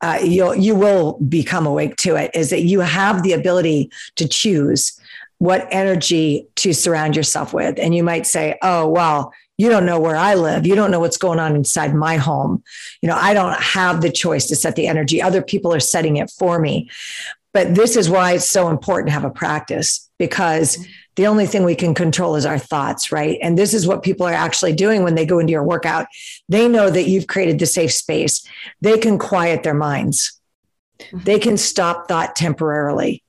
uh, 0.00 0.18
you'll 0.22 0.54
you 0.54 0.74
will 0.74 1.18
become 1.20 1.66
awake 1.66 1.96
to 1.96 2.16
it 2.16 2.30
is 2.34 2.50
that 2.50 2.62
you 2.62 2.80
have 2.80 3.22
the 3.22 3.32
ability 3.32 3.90
to 4.16 4.26
choose 4.26 4.98
what 5.38 5.66
energy 5.70 6.46
to 6.54 6.72
surround 6.72 7.16
yourself 7.16 7.52
with 7.52 7.78
and 7.78 7.94
you 7.94 8.02
might 8.02 8.26
say 8.26 8.58
oh 8.62 8.88
well 8.88 9.32
you 9.60 9.68
don't 9.68 9.86
know 9.86 10.00
where 10.00 10.16
i 10.16 10.34
live 10.34 10.66
you 10.66 10.74
don't 10.74 10.90
know 10.90 11.00
what's 11.00 11.16
going 11.16 11.38
on 11.38 11.54
inside 11.54 11.94
my 11.94 12.16
home 12.16 12.62
you 13.02 13.08
know 13.08 13.16
i 13.16 13.34
don't 13.34 13.60
have 13.60 14.00
the 14.00 14.10
choice 14.10 14.46
to 14.46 14.56
set 14.56 14.76
the 14.76 14.86
energy 14.86 15.20
other 15.20 15.42
people 15.42 15.72
are 15.72 15.80
setting 15.80 16.16
it 16.16 16.30
for 16.30 16.58
me 16.58 16.88
but 17.52 17.74
this 17.74 17.96
is 17.96 18.08
why 18.08 18.32
it's 18.32 18.48
so 18.48 18.68
important 18.68 19.08
to 19.08 19.12
have 19.12 19.24
a 19.24 19.30
practice 19.30 20.08
because 20.18 20.86
the 21.16 21.26
only 21.26 21.46
thing 21.46 21.64
we 21.64 21.74
can 21.74 21.94
control 21.94 22.36
is 22.36 22.46
our 22.46 22.58
thoughts, 22.58 23.10
right? 23.10 23.38
And 23.42 23.58
this 23.58 23.74
is 23.74 23.86
what 23.86 24.02
people 24.02 24.26
are 24.26 24.32
actually 24.32 24.72
doing 24.72 25.02
when 25.02 25.16
they 25.16 25.26
go 25.26 25.38
into 25.38 25.50
your 25.50 25.64
workout. 25.64 26.06
They 26.48 26.68
know 26.68 26.88
that 26.88 27.08
you've 27.08 27.26
created 27.26 27.58
the 27.58 27.66
safe 27.66 27.92
space. 27.92 28.46
They 28.80 28.98
can 28.98 29.18
quiet 29.18 29.62
their 29.62 29.74
minds. 29.74 30.40
They 31.12 31.38
can 31.38 31.56
stop 31.56 32.06
thought 32.06 32.36
temporarily. 32.36 33.24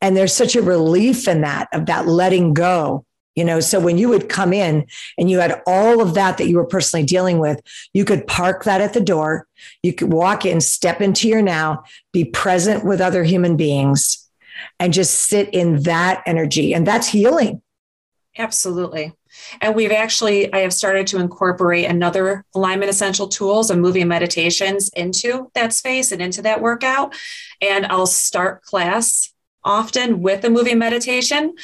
And 0.00 0.16
there's 0.16 0.34
such 0.34 0.54
a 0.54 0.62
relief 0.62 1.26
in 1.26 1.40
that 1.40 1.68
of 1.72 1.86
that 1.86 2.06
letting 2.06 2.54
go. 2.54 3.04
You 3.34 3.44
know, 3.44 3.60
so 3.60 3.80
when 3.80 3.98
you 3.98 4.08
would 4.08 4.28
come 4.28 4.52
in 4.52 4.86
and 5.18 5.30
you 5.30 5.38
had 5.40 5.60
all 5.66 6.00
of 6.00 6.14
that 6.14 6.38
that 6.38 6.48
you 6.48 6.56
were 6.56 6.66
personally 6.66 7.04
dealing 7.04 7.38
with, 7.38 7.60
you 7.92 8.04
could 8.04 8.26
park 8.26 8.64
that 8.64 8.80
at 8.80 8.92
the 8.92 9.00
door. 9.00 9.46
You 9.82 9.92
could 9.92 10.12
walk 10.12 10.46
in, 10.46 10.60
step 10.60 11.00
into 11.00 11.28
your 11.28 11.42
now, 11.42 11.84
be 12.12 12.24
present 12.24 12.84
with 12.84 13.00
other 13.00 13.24
human 13.24 13.56
beings 13.56 14.28
and 14.78 14.92
just 14.92 15.14
sit 15.14 15.52
in 15.52 15.82
that 15.82 16.22
energy. 16.26 16.74
And 16.74 16.86
that's 16.86 17.08
healing. 17.08 17.60
Absolutely. 18.36 19.12
And 19.60 19.74
we've 19.74 19.92
actually, 19.92 20.52
I 20.52 20.58
have 20.58 20.72
started 20.72 21.06
to 21.08 21.18
incorporate 21.18 21.86
another 21.86 22.44
alignment 22.54 22.90
essential 22.90 23.28
tools 23.28 23.70
and 23.70 23.80
moving 23.80 24.08
meditations 24.08 24.90
into 24.90 25.50
that 25.54 25.72
space 25.72 26.12
and 26.12 26.22
into 26.22 26.42
that 26.42 26.60
workout. 26.60 27.14
And 27.60 27.86
I'll 27.86 28.06
start 28.06 28.62
class 28.62 29.32
often 29.64 30.20
with 30.20 30.44
a 30.44 30.50
moving 30.50 30.78
meditation. 30.78 31.54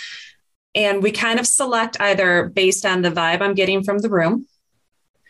And 0.75 1.03
we 1.03 1.11
kind 1.11 1.41
of 1.41 1.47
select 1.47 2.01
either 2.01 2.49
based 2.49 2.87
on 2.87 3.03
the 3.03 3.11
vibe 3.11 3.41
I'm 3.41 3.55
getting 3.55 3.83
from 3.83 3.99
the 3.99 4.09
room, 4.09 4.47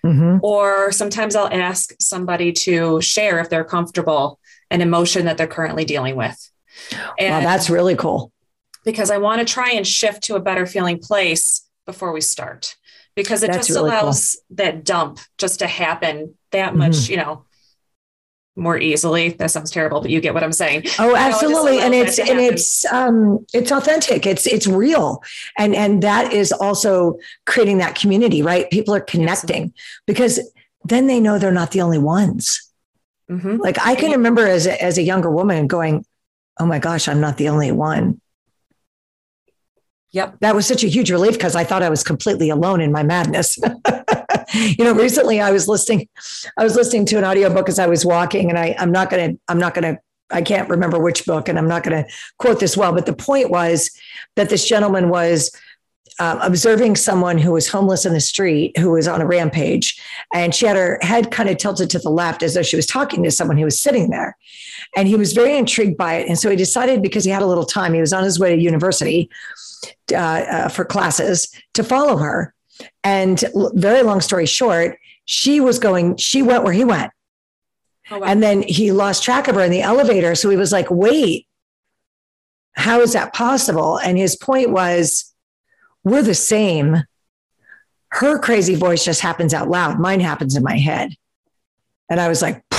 mm-hmm. 0.04 0.38
or 0.42 0.92
sometimes 0.92 1.34
I'll 1.34 1.52
ask 1.52 1.94
somebody 1.98 2.52
to 2.52 3.00
share 3.00 3.38
if 3.40 3.48
they're 3.48 3.64
comfortable 3.64 4.38
an 4.70 4.80
emotion 4.80 5.24
that 5.24 5.36
they're 5.36 5.46
currently 5.46 5.84
dealing 5.84 6.16
with. 6.16 6.50
And 7.18 7.44
wow, 7.44 7.50
that's 7.50 7.70
really 7.70 7.96
cool. 7.96 8.32
Because 8.84 9.10
I 9.10 9.18
want 9.18 9.46
to 9.46 9.52
try 9.52 9.70
and 9.70 9.86
shift 9.86 10.24
to 10.24 10.36
a 10.36 10.40
better 10.40 10.66
feeling 10.66 10.98
place 10.98 11.66
before 11.86 12.12
we 12.12 12.20
start. 12.20 12.76
Because 13.16 13.42
it 13.42 13.48
that's 13.48 13.66
just 13.66 13.78
really 13.78 13.90
allows 13.90 14.36
cool. 14.48 14.56
that 14.56 14.84
dump 14.84 15.18
just 15.36 15.58
to 15.58 15.66
happen 15.66 16.34
that 16.52 16.76
much, 16.76 16.92
mm-hmm. 16.92 17.10
you 17.12 17.16
know, 17.18 17.44
more 18.56 18.78
easily. 18.78 19.30
That 19.30 19.50
sounds 19.50 19.70
terrible, 19.70 20.00
but 20.00 20.10
you 20.10 20.20
get 20.20 20.34
what 20.34 20.42
I'm 20.42 20.52
saying. 20.52 20.84
Oh, 20.98 21.14
absolutely. 21.14 21.74
You 21.74 21.80
know, 21.80 21.86
and 21.86 21.94
it's 21.94 22.18
and 22.18 22.40
it's 22.40 22.84
um 22.86 23.44
it's 23.52 23.70
authentic. 23.70 24.26
It's 24.26 24.46
it's 24.46 24.66
real. 24.66 25.22
And 25.56 25.74
and 25.74 26.02
that 26.02 26.32
is 26.32 26.52
also 26.52 27.18
creating 27.46 27.78
that 27.78 27.94
community, 27.94 28.42
right? 28.42 28.70
People 28.70 28.94
are 28.94 29.00
connecting 29.00 29.64
absolutely. 29.64 29.74
because 30.06 30.40
then 30.84 31.06
they 31.06 31.20
know 31.20 31.38
they're 31.38 31.52
not 31.52 31.70
the 31.70 31.82
only 31.82 31.98
ones. 31.98 32.70
Mm-hmm. 33.30 33.56
Like 33.56 33.78
I 33.78 33.94
can 33.94 34.10
remember 34.10 34.46
as 34.46 34.66
a, 34.66 34.82
as 34.82 34.98
a 34.98 35.02
younger 35.02 35.30
woman 35.30 35.66
going, 35.66 36.04
oh 36.58 36.66
my 36.66 36.78
gosh, 36.78 37.08
I'm 37.08 37.20
not 37.20 37.36
the 37.36 37.48
only 37.48 37.70
one. 37.70 38.20
Yep. 40.12 40.38
That 40.40 40.54
was 40.54 40.66
such 40.66 40.82
a 40.82 40.88
huge 40.88 41.10
relief 41.10 41.34
because 41.34 41.54
I 41.54 41.64
thought 41.64 41.82
I 41.82 41.90
was 41.90 42.02
completely 42.02 42.50
alone 42.50 42.80
in 42.80 42.90
my 42.90 43.02
madness. 43.02 43.58
you 44.54 44.84
know, 44.84 44.92
recently 44.92 45.40
I 45.40 45.52
was 45.52 45.68
listening, 45.68 46.08
I 46.56 46.64
was 46.64 46.74
listening 46.74 47.06
to 47.06 47.18
an 47.18 47.24
audiobook 47.24 47.68
as 47.68 47.78
I 47.78 47.86
was 47.86 48.04
walking, 48.04 48.50
and 48.50 48.58
I, 48.58 48.74
I'm 48.78 48.90
not 48.90 49.10
gonna, 49.10 49.34
I'm 49.48 49.58
not 49.58 49.74
gonna, 49.74 49.98
I 50.30 50.42
can't 50.42 50.68
remember 50.68 50.98
which 50.98 51.26
book, 51.26 51.48
and 51.48 51.58
I'm 51.58 51.68
not 51.68 51.84
gonna 51.84 52.06
quote 52.38 52.58
this 52.58 52.76
well, 52.76 52.92
but 52.92 53.06
the 53.06 53.12
point 53.12 53.50
was 53.50 53.90
that 54.34 54.48
this 54.48 54.66
gentleman 54.66 55.10
was 55.10 55.52
um, 56.20 56.38
observing 56.42 56.96
someone 56.96 57.38
who 57.38 57.50
was 57.50 57.66
homeless 57.66 58.04
in 58.04 58.12
the 58.12 58.20
street 58.20 58.76
who 58.78 58.90
was 58.90 59.08
on 59.08 59.22
a 59.22 59.26
rampage 59.26 59.98
and 60.34 60.54
she 60.54 60.66
had 60.66 60.76
her 60.76 60.98
head 61.00 61.30
kind 61.30 61.48
of 61.48 61.56
tilted 61.56 61.88
to 61.90 61.98
the 61.98 62.10
left 62.10 62.42
as 62.42 62.54
though 62.54 62.62
she 62.62 62.76
was 62.76 62.86
talking 62.86 63.22
to 63.22 63.30
someone 63.30 63.56
who 63.56 63.64
was 63.64 63.80
sitting 63.80 64.10
there. 64.10 64.36
And 64.94 65.08
he 65.08 65.16
was 65.16 65.32
very 65.32 65.56
intrigued 65.56 65.96
by 65.96 66.16
it. 66.16 66.28
And 66.28 66.38
so 66.38 66.50
he 66.50 66.56
decided 66.56 67.00
because 67.00 67.24
he 67.24 67.30
had 67.30 67.40
a 67.40 67.46
little 67.46 67.64
time 67.64 67.94
he 67.94 68.00
was 68.00 68.12
on 68.12 68.22
his 68.22 68.38
way 68.38 68.54
to 68.54 68.62
university 68.62 69.30
uh, 70.12 70.16
uh, 70.16 70.68
for 70.68 70.84
classes 70.84 71.50
to 71.72 71.82
follow 71.82 72.18
her. 72.18 72.54
And 73.02 73.42
very 73.74 74.02
long 74.02 74.20
story 74.20 74.46
short 74.46 74.98
she 75.24 75.60
was 75.60 75.78
going 75.78 76.16
she 76.16 76.42
went 76.42 76.64
where 76.64 76.72
he 76.74 76.84
went. 76.84 77.12
Oh, 78.10 78.18
wow. 78.18 78.26
and 78.26 78.42
then 78.42 78.62
he 78.62 78.90
lost 78.92 79.22
track 79.22 79.48
of 79.48 79.54
her 79.54 79.62
in 79.62 79.70
the 79.70 79.82
elevator. 79.82 80.34
So 80.34 80.50
he 80.50 80.56
was 80.56 80.70
like 80.70 80.90
wait 80.90 81.46
how 82.74 83.00
is 83.00 83.14
that 83.14 83.32
possible? 83.32 83.98
And 83.98 84.16
his 84.16 84.36
point 84.36 84.70
was 84.70 85.29
we're 86.04 86.22
the 86.22 86.34
same. 86.34 87.04
Her 88.08 88.38
crazy 88.38 88.74
voice 88.74 89.04
just 89.04 89.20
happens 89.20 89.54
out 89.54 89.68
loud. 89.68 90.00
Mine 90.00 90.20
happens 90.20 90.56
in 90.56 90.62
my 90.62 90.76
head. 90.76 91.14
And 92.08 92.20
I 92.20 92.28
was 92.28 92.42
like, 92.42 92.64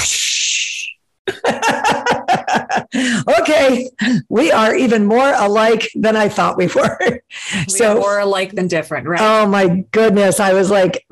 okay, 3.39 3.89
we 4.27 4.51
are 4.51 4.75
even 4.75 5.05
more 5.05 5.33
alike 5.35 5.89
than 5.95 6.17
I 6.17 6.27
thought 6.27 6.57
we 6.57 6.67
were. 6.67 6.97
We 7.01 7.19
so 7.67 7.95
more 7.95 8.19
alike 8.19 8.51
than 8.51 8.67
different, 8.67 9.07
right? 9.07 9.21
Oh 9.21 9.47
my 9.47 9.85
goodness. 9.91 10.39
I 10.39 10.53
was 10.53 10.69
like, 10.69 11.05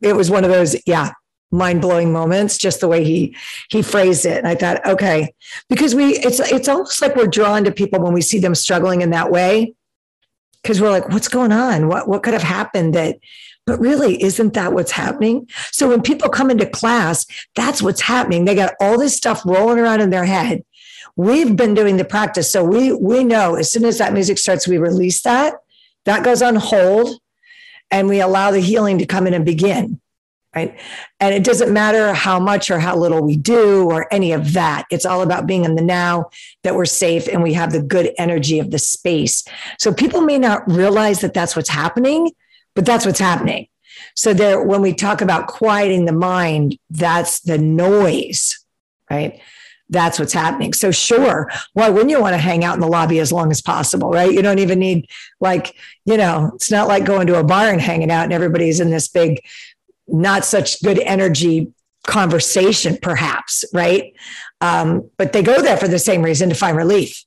it 0.00 0.16
was 0.16 0.30
one 0.30 0.44
of 0.44 0.50
those, 0.50 0.76
yeah, 0.86 1.12
mind 1.52 1.80
blowing 1.80 2.12
moments, 2.12 2.58
just 2.58 2.80
the 2.80 2.88
way 2.88 3.04
he 3.04 3.36
he 3.70 3.82
phrased 3.82 4.26
it. 4.26 4.38
And 4.38 4.48
I 4.48 4.56
thought, 4.56 4.84
okay, 4.86 5.32
because 5.68 5.94
we 5.94 6.16
it's 6.16 6.40
it's 6.40 6.68
almost 6.68 7.00
like 7.00 7.14
we're 7.14 7.28
drawn 7.28 7.62
to 7.64 7.70
people 7.70 8.00
when 8.00 8.12
we 8.12 8.22
see 8.22 8.40
them 8.40 8.54
struggling 8.54 9.02
in 9.02 9.10
that 9.10 9.30
way 9.30 9.74
because 10.62 10.80
we're 10.80 10.90
like, 10.90 11.08
what's 11.08 11.28
going 11.28 11.52
on? 11.52 11.88
What 11.88 12.08
what 12.08 12.22
could 12.22 12.34
have 12.34 12.42
happened 12.42 12.94
that 12.94 13.18
but 13.64 13.78
really, 13.78 14.20
isn't 14.22 14.54
that 14.54 14.72
what's 14.72 14.90
happening? 14.90 15.48
So 15.70 15.88
when 15.88 16.02
people 16.02 16.28
come 16.28 16.50
into 16.50 16.66
class, 16.66 17.26
that's 17.54 17.80
what's 17.80 18.00
happening. 18.00 18.44
They 18.44 18.56
got 18.56 18.74
all 18.80 18.98
this 18.98 19.16
stuff 19.16 19.42
rolling 19.44 19.78
around 19.78 20.00
in 20.00 20.10
their 20.10 20.24
head. 20.24 20.64
We've 21.14 21.54
been 21.54 21.74
doing 21.74 21.96
the 21.96 22.04
practice. 22.04 22.50
So 22.50 22.64
we 22.64 22.92
we 22.92 23.22
know 23.22 23.54
as 23.54 23.70
soon 23.70 23.84
as 23.84 23.98
that 23.98 24.12
music 24.12 24.38
starts, 24.38 24.66
we 24.66 24.78
release 24.78 25.22
that. 25.22 25.54
That 26.06 26.24
goes 26.24 26.42
on 26.42 26.56
hold 26.56 27.20
and 27.90 28.08
we 28.08 28.20
allow 28.20 28.50
the 28.50 28.60
healing 28.60 28.98
to 28.98 29.06
come 29.06 29.26
in 29.26 29.34
and 29.34 29.44
begin 29.44 30.00
right? 30.54 30.78
And 31.20 31.34
it 31.34 31.44
doesn't 31.44 31.72
matter 31.72 32.12
how 32.12 32.38
much 32.38 32.70
or 32.70 32.78
how 32.78 32.96
little 32.96 33.22
we 33.22 33.36
do 33.36 33.90
or 33.90 34.06
any 34.12 34.32
of 34.32 34.52
that. 34.52 34.84
It's 34.90 35.06
all 35.06 35.22
about 35.22 35.46
being 35.46 35.64
in 35.64 35.76
the 35.76 35.82
now, 35.82 36.30
that 36.62 36.74
we're 36.74 36.84
safe 36.84 37.26
and 37.26 37.42
we 37.42 37.54
have 37.54 37.72
the 37.72 37.82
good 37.82 38.10
energy 38.18 38.58
of 38.58 38.70
the 38.70 38.78
space. 38.78 39.44
So 39.78 39.92
people 39.92 40.20
may 40.20 40.38
not 40.38 40.70
realize 40.70 41.20
that 41.20 41.34
that's 41.34 41.56
what's 41.56 41.70
happening, 41.70 42.32
but 42.74 42.84
that's 42.84 43.06
what's 43.06 43.18
happening. 43.18 43.68
So 44.14 44.34
there, 44.34 44.62
when 44.62 44.82
we 44.82 44.92
talk 44.92 45.20
about 45.20 45.46
quieting 45.46 46.04
the 46.04 46.12
mind, 46.12 46.78
that's 46.90 47.40
the 47.40 47.58
noise, 47.58 48.64
right? 49.10 49.40
that's 49.92 50.18
what's 50.18 50.32
happening. 50.32 50.72
So 50.72 50.90
sure, 50.90 51.50
why 51.74 51.90
wouldn't 51.90 52.10
you 52.10 52.20
want 52.20 52.32
to 52.32 52.38
hang 52.38 52.64
out 52.64 52.74
in 52.74 52.80
the 52.80 52.88
lobby 52.88 53.20
as 53.20 53.30
long 53.30 53.50
as 53.50 53.60
possible, 53.60 54.10
right? 54.10 54.32
You 54.32 54.40
don't 54.40 54.58
even 54.58 54.78
need 54.78 55.08
like, 55.38 55.76
you 56.06 56.16
know, 56.16 56.50
it's 56.54 56.70
not 56.70 56.88
like 56.88 57.04
going 57.04 57.26
to 57.26 57.38
a 57.38 57.44
bar 57.44 57.68
and 57.68 57.80
hanging 57.80 58.10
out 58.10 58.24
and 58.24 58.32
everybody's 58.32 58.80
in 58.80 58.90
this 58.90 59.06
big, 59.06 59.44
not 60.12 60.44
such 60.44 60.82
good 60.82 60.98
energy 60.98 61.72
conversation, 62.06 62.98
perhaps, 63.00 63.64
right? 63.72 64.12
Um, 64.60 65.10
but 65.16 65.32
they 65.32 65.42
go 65.42 65.62
there 65.62 65.76
for 65.76 65.88
the 65.88 65.98
same 65.98 66.22
reason 66.22 66.48
to 66.48 66.54
find 66.54 66.76
relief. 66.76 67.24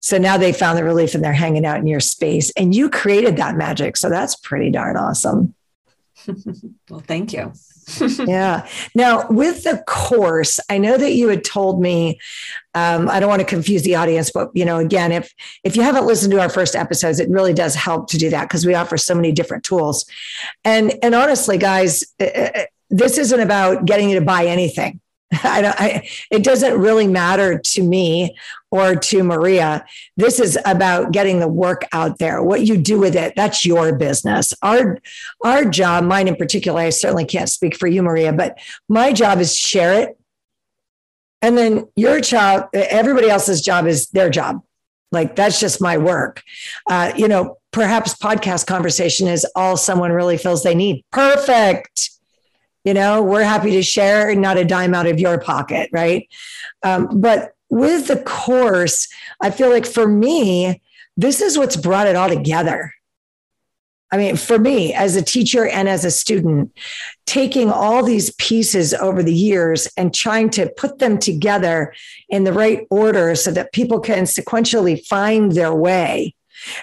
So 0.00 0.18
now 0.18 0.36
they 0.36 0.52
found 0.52 0.76
the 0.76 0.84
relief 0.84 1.14
and 1.14 1.24
they're 1.24 1.32
hanging 1.32 1.64
out 1.64 1.78
in 1.78 1.86
your 1.86 2.00
space 2.00 2.50
and 2.58 2.74
you 2.74 2.90
created 2.90 3.36
that 3.38 3.56
magic. 3.56 3.96
So 3.96 4.10
that's 4.10 4.36
pretty 4.36 4.70
darn 4.70 4.96
awesome. 4.96 5.54
well, 6.90 7.00
thank 7.00 7.32
you. 7.32 7.52
Yeah. 8.26 8.66
Now, 8.94 9.26
with 9.28 9.64
the 9.64 9.82
course, 9.86 10.60
I 10.70 10.78
know 10.78 10.96
that 10.96 11.12
you 11.12 11.28
had 11.28 11.44
told 11.44 11.80
me. 11.80 12.18
Um, 12.76 13.08
I 13.08 13.20
don't 13.20 13.28
want 13.28 13.40
to 13.40 13.46
confuse 13.46 13.82
the 13.82 13.94
audience, 13.94 14.32
but 14.32 14.50
you 14.52 14.64
know, 14.64 14.78
again, 14.78 15.12
if 15.12 15.32
if 15.62 15.76
you 15.76 15.82
haven't 15.82 16.06
listened 16.06 16.32
to 16.32 16.40
our 16.40 16.48
first 16.48 16.74
episodes, 16.74 17.20
it 17.20 17.28
really 17.30 17.54
does 17.54 17.74
help 17.74 18.08
to 18.10 18.18
do 18.18 18.30
that 18.30 18.48
because 18.48 18.66
we 18.66 18.74
offer 18.74 18.96
so 18.96 19.14
many 19.14 19.30
different 19.32 19.64
tools. 19.64 20.06
And 20.64 20.94
and 21.02 21.14
honestly, 21.14 21.56
guys, 21.56 22.02
eh, 22.18 22.30
eh, 22.34 22.50
eh, 22.54 22.66
this 22.90 23.18
isn't 23.18 23.40
about 23.40 23.84
getting 23.84 24.10
you 24.10 24.18
to 24.18 24.24
buy 24.24 24.46
anything. 24.46 25.00
I 25.44 25.62
don't, 25.62 25.80
I, 25.80 26.08
it 26.30 26.44
doesn't 26.44 26.78
really 26.78 27.06
matter 27.06 27.58
to 27.58 27.82
me 27.82 28.36
or 28.74 28.96
to 28.96 29.22
Maria. 29.22 29.86
This 30.16 30.40
is 30.40 30.58
about 30.64 31.12
getting 31.12 31.38
the 31.38 31.46
work 31.46 31.86
out 31.92 32.18
there. 32.18 32.42
What 32.42 32.66
you 32.66 32.76
do 32.76 32.98
with 32.98 33.14
it, 33.14 33.32
that's 33.36 33.64
your 33.64 33.94
business. 33.94 34.52
Our, 34.62 34.98
our 35.44 35.64
job, 35.64 36.02
mine 36.02 36.26
in 36.26 36.34
particular, 36.34 36.80
I 36.80 36.90
certainly 36.90 37.24
can't 37.24 37.48
speak 37.48 37.76
for 37.76 37.86
you, 37.86 38.02
Maria, 38.02 38.32
but 38.32 38.58
my 38.88 39.12
job 39.12 39.38
is 39.38 39.56
share 39.56 40.00
it. 40.00 40.18
And 41.40 41.56
then 41.56 41.86
your 41.94 42.20
job, 42.20 42.68
everybody 42.74 43.30
else's 43.30 43.60
job 43.60 43.86
is 43.86 44.08
their 44.08 44.28
job. 44.28 44.60
Like 45.12 45.36
that's 45.36 45.60
just 45.60 45.80
my 45.80 45.96
work. 45.96 46.42
Uh, 46.90 47.12
you 47.16 47.28
know, 47.28 47.58
perhaps 47.70 48.16
podcast 48.16 48.66
conversation 48.66 49.28
is 49.28 49.46
all 49.54 49.76
someone 49.76 50.10
really 50.10 50.36
feels 50.36 50.64
they 50.64 50.74
need. 50.74 51.04
Perfect 51.12 52.10
you 52.84 52.92
know 52.92 53.22
we're 53.22 53.42
happy 53.42 53.70
to 53.70 53.82
share 53.82 54.34
not 54.34 54.58
a 54.58 54.64
dime 54.64 54.94
out 54.94 55.06
of 55.06 55.18
your 55.18 55.40
pocket 55.40 55.88
right 55.90 56.28
um, 56.82 57.08
but 57.18 57.53
with 57.70 58.06
the 58.06 58.22
course 58.22 59.08
i 59.40 59.50
feel 59.50 59.70
like 59.70 59.86
for 59.86 60.06
me 60.06 60.80
this 61.16 61.40
is 61.40 61.56
what's 61.56 61.76
brought 61.76 62.06
it 62.06 62.16
all 62.16 62.28
together 62.28 62.92
I 64.14 64.16
mean, 64.16 64.36
for 64.36 64.60
me 64.60 64.94
as 64.94 65.16
a 65.16 65.22
teacher 65.22 65.66
and 65.66 65.88
as 65.88 66.04
a 66.04 66.10
student, 66.10 66.72
taking 67.26 67.68
all 67.68 68.04
these 68.04 68.32
pieces 68.34 68.94
over 68.94 69.24
the 69.24 69.34
years 69.34 69.88
and 69.96 70.14
trying 70.14 70.50
to 70.50 70.72
put 70.76 71.00
them 71.00 71.18
together 71.18 71.92
in 72.28 72.44
the 72.44 72.52
right 72.52 72.86
order 72.90 73.34
so 73.34 73.50
that 73.50 73.72
people 73.72 73.98
can 73.98 74.22
sequentially 74.22 75.04
find 75.04 75.50
their 75.50 75.74
way. 75.74 76.36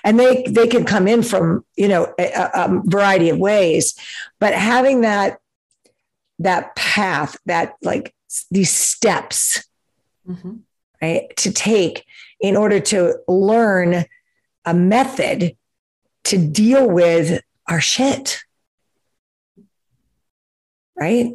And 0.03 0.19
they, 0.19 0.43
they 0.43 0.67
can 0.67 0.83
come 0.83 1.07
in 1.07 1.23
from, 1.23 1.63
you 1.77 1.88
know, 1.88 2.13
a, 2.19 2.50
a 2.53 2.81
variety 2.83 3.29
of 3.29 3.38
ways, 3.38 3.95
but 4.41 4.53
having 4.53 5.00
that 5.01 5.39
that 6.39 6.75
path, 6.75 7.38
that 7.45 7.75
like 7.81 8.13
these 8.50 8.71
steps, 8.71 9.63
mm-hmm. 10.27 10.57
Right, 11.01 11.36
to 11.38 11.51
take 11.51 12.05
in 12.39 12.55
order 12.55 12.79
to 12.79 13.17
learn 13.27 14.05
a 14.65 14.74
method 14.74 15.55
to 16.25 16.38
deal 16.38 16.88
with 16.89 17.41
our 17.67 17.81
shit. 17.81 18.43
Right? 20.96 21.34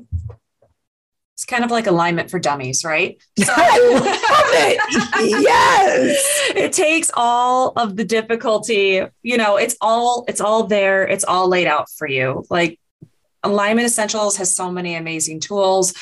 It's 1.35 1.45
kind 1.45 1.65
of 1.65 1.71
like 1.71 1.87
alignment 1.87 2.31
for 2.31 2.39
dummies, 2.39 2.85
right? 2.85 3.21
So, 3.39 3.53
I 3.55 3.93
love 3.93 4.05
it. 4.07 5.41
yes. 5.43 6.33
It 6.57 6.73
takes 6.73 7.11
all 7.15 7.73
of 7.77 7.97
the 7.97 8.05
difficulty, 8.05 9.03
you 9.23 9.37
know, 9.37 9.57
it's 9.57 9.77
all 9.81 10.25
it's 10.29 10.41
all 10.41 10.65
there, 10.65 11.07
it's 11.07 11.25
all 11.25 11.49
laid 11.49 11.67
out 11.67 11.91
for 11.91 12.09
you. 12.09 12.45
Like 12.49 12.81
Alignment 13.43 13.87
Essentials 13.87 14.39
has 14.39 14.57
so 14.57 14.73
many 14.73 14.95
amazing 14.95 15.41
tools. 15.41 15.93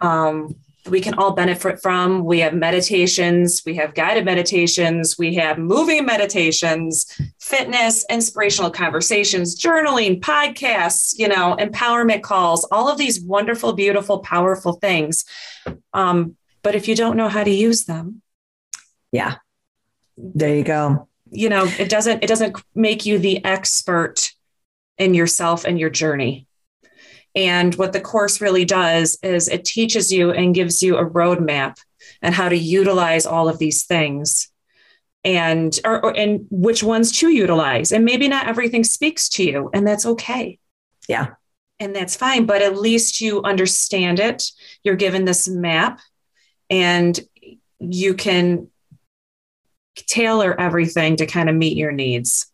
Um, 0.00 0.54
we 0.88 1.00
can 1.00 1.14
all 1.14 1.32
benefit 1.32 1.80
from. 1.80 2.24
We 2.24 2.40
have 2.40 2.54
meditations, 2.54 3.62
we 3.64 3.74
have 3.76 3.94
guided 3.94 4.24
meditations, 4.24 5.16
we 5.18 5.34
have 5.36 5.58
moving 5.58 6.04
meditations, 6.04 7.06
fitness, 7.40 8.04
inspirational 8.10 8.70
conversations, 8.70 9.60
journaling, 9.60 10.20
podcasts, 10.20 11.18
you 11.18 11.28
know, 11.28 11.56
empowerment 11.58 12.22
calls, 12.22 12.64
all 12.70 12.88
of 12.88 12.98
these 12.98 13.20
wonderful, 13.20 13.72
beautiful, 13.72 14.18
powerful 14.18 14.74
things. 14.74 15.24
Um, 15.92 16.36
but 16.62 16.74
if 16.74 16.88
you 16.88 16.96
don't 16.96 17.16
know 17.16 17.28
how 17.28 17.44
to 17.44 17.50
use 17.50 17.84
them, 17.84 18.22
yeah, 19.12 19.36
there 20.16 20.54
you 20.56 20.64
go. 20.64 21.08
You 21.30 21.48
know, 21.48 21.66
it 21.78 21.88
doesn't 21.88 22.24
it 22.24 22.26
doesn't 22.26 22.56
make 22.74 23.06
you 23.06 23.18
the 23.18 23.44
expert 23.44 24.32
in 24.98 25.14
yourself 25.14 25.64
and 25.64 25.78
your 25.78 25.90
journey. 25.90 26.47
And 27.38 27.72
what 27.76 27.92
the 27.92 28.00
course 28.00 28.40
really 28.40 28.64
does 28.64 29.16
is 29.22 29.46
it 29.46 29.64
teaches 29.64 30.12
you 30.12 30.32
and 30.32 30.56
gives 30.56 30.82
you 30.82 30.96
a 30.96 31.08
roadmap 31.08 31.76
and 32.20 32.34
how 32.34 32.48
to 32.48 32.58
utilize 32.58 33.26
all 33.26 33.48
of 33.48 33.60
these 33.60 33.84
things 33.84 34.50
and 35.22 35.78
or, 35.84 36.04
or, 36.04 36.16
and 36.16 36.48
which 36.50 36.82
ones 36.82 37.12
to 37.20 37.28
utilize. 37.28 37.92
And 37.92 38.04
maybe 38.04 38.26
not 38.26 38.48
everything 38.48 38.82
speaks 38.82 39.28
to 39.30 39.44
you, 39.44 39.70
and 39.72 39.86
that's 39.86 40.04
okay. 40.04 40.58
Yeah. 41.08 41.28
And 41.78 41.94
that's 41.94 42.16
fine, 42.16 42.44
but 42.44 42.60
at 42.60 42.76
least 42.76 43.20
you 43.20 43.40
understand 43.44 44.18
it. 44.18 44.50
You're 44.82 44.96
given 44.96 45.24
this 45.24 45.46
map 45.46 46.00
and 46.68 47.20
you 47.78 48.14
can 48.14 48.68
tailor 49.94 50.60
everything 50.60 51.14
to 51.16 51.26
kind 51.26 51.48
of 51.48 51.54
meet 51.54 51.76
your 51.76 51.92
needs. 51.92 52.50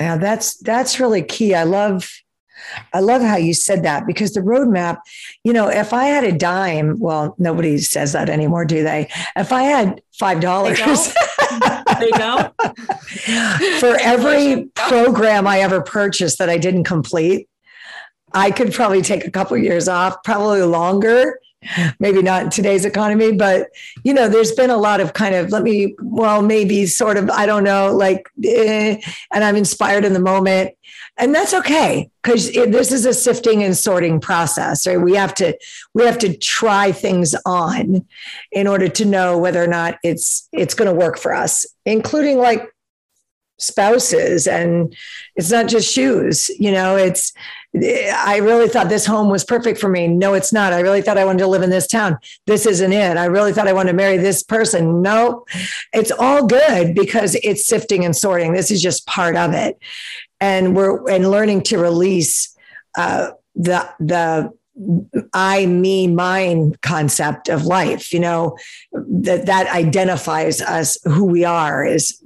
Yeah, 0.00 0.16
that's 0.16 0.58
that's 0.58 1.00
really 1.00 1.24
key. 1.24 1.56
I 1.56 1.64
love 1.64 2.08
I 2.92 3.00
love 3.00 3.22
how 3.22 3.36
you 3.36 3.54
said 3.54 3.82
that 3.84 4.06
because 4.06 4.32
the 4.32 4.40
roadmap, 4.40 4.98
you 5.44 5.52
know, 5.52 5.68
if 5.68 5.92
I 5.92 6.04
had 6.04 6.24
a 6.24 6.32
dime, 6.32 6.98
well, 6.98 7.34
nobody 7.38 7.78
says 7.78 8.12
that 8.12 8.28
anymore, 8.28 8.64
do 8.64 8.82
they? 8.82 9.08
If 9.36 9.52
I 9.52 9.62
had 9.62 10.02
five 10.18 10.40
dollars, 10.40 10.78
they 10.78 12.10
don't. 12.10 12.52
For 13.80 13.96
every 14.00 14.70
program 14.74 15.46
I 15.46 15.60
ever 15.60 15.80
purchased 15.82 16.38
that 16.38 16.48
I 16.48 16.58
didn't 16.58 16.84
complete, 16.84 17.48
I 18.34 18.50
could 18.50 18.72
probably 18.72 19.02
take 19.02 19.26
a 19.26 19.30
couple 19.30 19.56
of 19.56 19.62
years 19.62 19.88
off, 19.88 20.22
probably 20.22 20.62
longer 20.62 21.38
maybe 22.00 22.22
not 22.22 22.44
in 22.44 22.50
today's 22.50 22.84
economy, 22.84 23.32
but 23.32 23.68
you 24.04 24.14
know, 24.14 24.28
there's 24.28 24.52
been 24.52 24.70
a 24.70 24.76
lot 24.76 25.00
of 25.00 25.12
kind 25.12 25.34
of 25.34 25.50
let 25.50 25.62
me, 25.62 25.94
well, 26.02 26.42
maybe 26.42 26.86
sort 26.86 27.16
of, 27.16 27.30
I 27.30 27.46
don't 27.46 27.64
know, 27.64 27.94
like, 27.94 28.28
eh, 28.44 29.00
and 29.32 29.44
I'm 29.44 29.56
inspired 29.56 30.04
in 30.04 30.12
the 30.12 30.20
moment, 30.20 30.74
and 31.18 31.34
that's 31.34 31.52
okay 31.54 32.10
because 32.22 32.52
this 32.52 32.92
is 32.92 33.04
a 33.04 33.12
sifting 33.12 33.62
and 33.62 33.76
sorting 33.76 34.20
process, 34.20 34.86
right? 34.86 35.00
We 35.00 35.14
have 35.14 35.34
to 35.36 35.56
we 35.94 36.04
have 36.04 36.18
to 36.18 36.36
try 36.36 36.92
things 36.92 37.34
on 37.44 38.06
in 38.50 38.66
order 38.66 38.88
to 38.88 39.04
know 39.04 39.38
whether 39.38 39.62
or 39.62 39.66
not 39.66 39.98
it's 40.02 40.48
it's 40.52 40.74
going 40.74 40.88
to 40.88 40.98
work 40.98 41.18
for 41.18 41.34
us, 41.34 41.66
including 41.84 42.38
like 42.38 42.72
spouses 43.62 44.46
and 44.46 44.94
it's 45.36 45.50
not 45.50 45.68
just 45.68 45.92
shoes 45.92 46.50
you 46.58 46.70
know 46.70 46.96
it's 46.96 47.32
I 47.74 48.38
really 48.42 48.68
thought 48.68 48.90
this 48.90 49.06
home 49.06 49.30
was 49.30 49.44
perfect 49.44 49.80
for 49.80 49.88
me. 49.88 50.06
No, 50.06 50.34
it's 50.34 50.52
not. 50.52 50.74
I 50.74 50.80
really 50.80 51.00
thought 51.00 51.16
I 51.16 51.24
wanted 51.24 51.38
to 51.38 51.46
live 51.46 51.62
in 51.62 51.70
this 51.70 51.86
town. 51.86 52.18
This 52.46 52.66
isn't 52.66 52.92
it. 52.92 53.16
I 53.16 53.24
really 53.24 53.54
thought 53.54 53.66
I 53.66 53.72
wanted 53.72 53.92
to 53.92 53.96
marry 53.96 54.18
this 54.18 54.42
person. 54.42 55.00
No, 55.00 55.46
it's 55.94 56.10
all 56.10 56.46
good 56.46 56.94
because 56.94 57.34
it's 57.42 57.64
sifting 57.64 58.04
and 58.04 58.14
sorting. 58.14 58.52
This 58.52 58.70
is 58.70 58.82
just 58.82 59.06
part 59.06 59.36
of 59.36 59.54
it. 59.54 59.78
And 60.38 60.76
we're 60.76 61.08
and 61.08 61.30
learning 61.30 61.62
to 61.64 61.78
release 61.78 62.54
uh, 62.94 63.30
the 63.54 63.88
the 63.98 64.52
I, 65.32 65.66
me, 65.66 66.06
mine 66.08 66.76
concept 66.82 67.48
of 67.48 67.64
life, 67.64 68.12
you 68.12 68.20
know, 68.20 68.56
that 68.92 69.46
that 69.46 69.68
identifies 69.68 70.60
us 70.60 70.98
who 71.04 71.24
we 71.24 71.44
are 71.44 71.84
is 71.84 72.22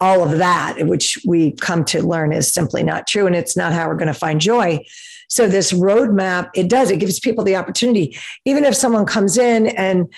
all 0.00 0.22
of 0.22 0.38
that, 0.38 0.86
which 0.86 1.18
we 1.26 1.52
come 1.52 1.84
to 1.86 2.02
learn 2.02 2.32
is 2.32 2.52
simply 2.52 2.82
not 2.82 3.06
true. 3.06 3.26
And 3.26 3.36
it's 3.36 3.56
not 3.56 3.72
how 3.72 3.88
we're 3.88 3.96
going 3.96 4.08
to 4.08 4.14
find 4.14 4.40
joy. 4.40 4.84
So 5.28 5.48
this 5.48 5.72
roadmap, 5.72 6.50
it 6.54 6.68
does, 6.68 6.90
it 6.90 7.00
gives 7.00 7.18
people 7.18 7.44
the 7.44 7.56
opportunity, 7.56 8.16
even 8.44 8.64
if 8.64 8.74
someone 8.74 9.06
comes 9.06 9.38
in 9.38 9.66
and 9.68 10.12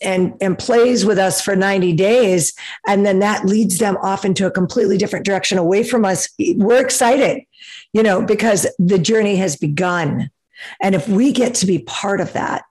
and 0.00 0.34
and 0.40 0.58
plays 0.58 1.04
with 1.04 1.18
us 1.18 1.40
for 1.40 1.56
90 1.56 1.92
days 1.94 2.54
and 2.86 3.04
then 3.04 3.18
that 3.18 3.44
leads 3.44 3.78
them 3.78 3.96
off 3.96 4.24
into 4.24 4.46
a 4.46 4.50
completely 4.50 4.96
different 4.96 5.26
direction 5.26 5.58
away 5.58 5.82
from 5.82 6.04
us 6.04 6.28
we're 6.38 6.80
excited 6.80 7.42
you 7.92 8.02
know 8.02 8.22
because 8.22 8.64
the 8.78 8.98
journey 8.98 9.36
has 9.36 9.56
begun 9.56 10.30
and 10.80 10.94
if 10.94 11.08
we 11.08 11.32
get 11.32 11.54
to 11.54 11.66
be 11.66 11.80
part 11.80 12.20
of 12.20 12.32
that 12.34 12.62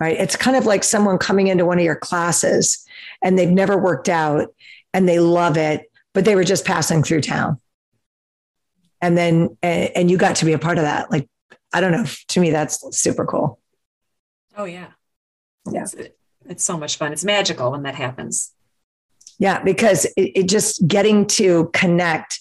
right 0.00 0.18
it's 0.18 0.36
kind 0.36 0.56
of 0.56 0.64
like 0.64 0.82
someone 0.82 1.18
coming 1.18 1.48
into 1.48 1.66
one 1.66 1.78
of 1.78 1.84
your 1.84 1.96
classes 1.96 2.86
and 3.22 3.38
they've 3.38 3.50
never 3.50 3.76
worked 3.76 4.08
out 4.08 4.48
and 4.92 5.08
they 5.08 5.18
love 5.18 5.56
it, 5.56 5.90
but 6.12 6.24
they 6.24 6.34
were 6.34 6.44
just 6.44 6.64
passing 6.64 7.02
through 7.02 7.22
town. 7.22 7.60
And 9.00 9.16
then, 9.16 9.56
and 9.62 10.10
you 10.10 10.16
got 10.16 10.36
to 10.36 10.44
be 10.44 10.52
a 10.52 10.58
part 10.58 10.78
of 10.78 10.84
that. 10.84 11.10
Like, 11.10 11.28
I 11.72 11.80
don't 11.80 11.92
know. 11.92 12.04
To 12.28 12.40
me, 12.40 12.50
that's 12.50 12.96
super 12.96 13.24
cool. 13.24 13.58
Oh, 14.56 14.64
yeah. 14.64 14.88
Yeah. 15.70 15.82
It's, 15.82 15.94
it's 16.46 16.64
so 16.64 16.76
much 16.76 16.98
fun. 16.98 17.12
It's 17.12 17.24
magical 17.24 17.72
when 17.72 17.82
that 17.82 17.94
happens. 17.94 18.52
Yeah, 19.38 19.62
because 19.62 20.04
it, 20.16 20.32
it 20.36 20.48
just 20.48 20.86
getting 20.86 21.26
to 21.28 21.70
connect 21.72 22.40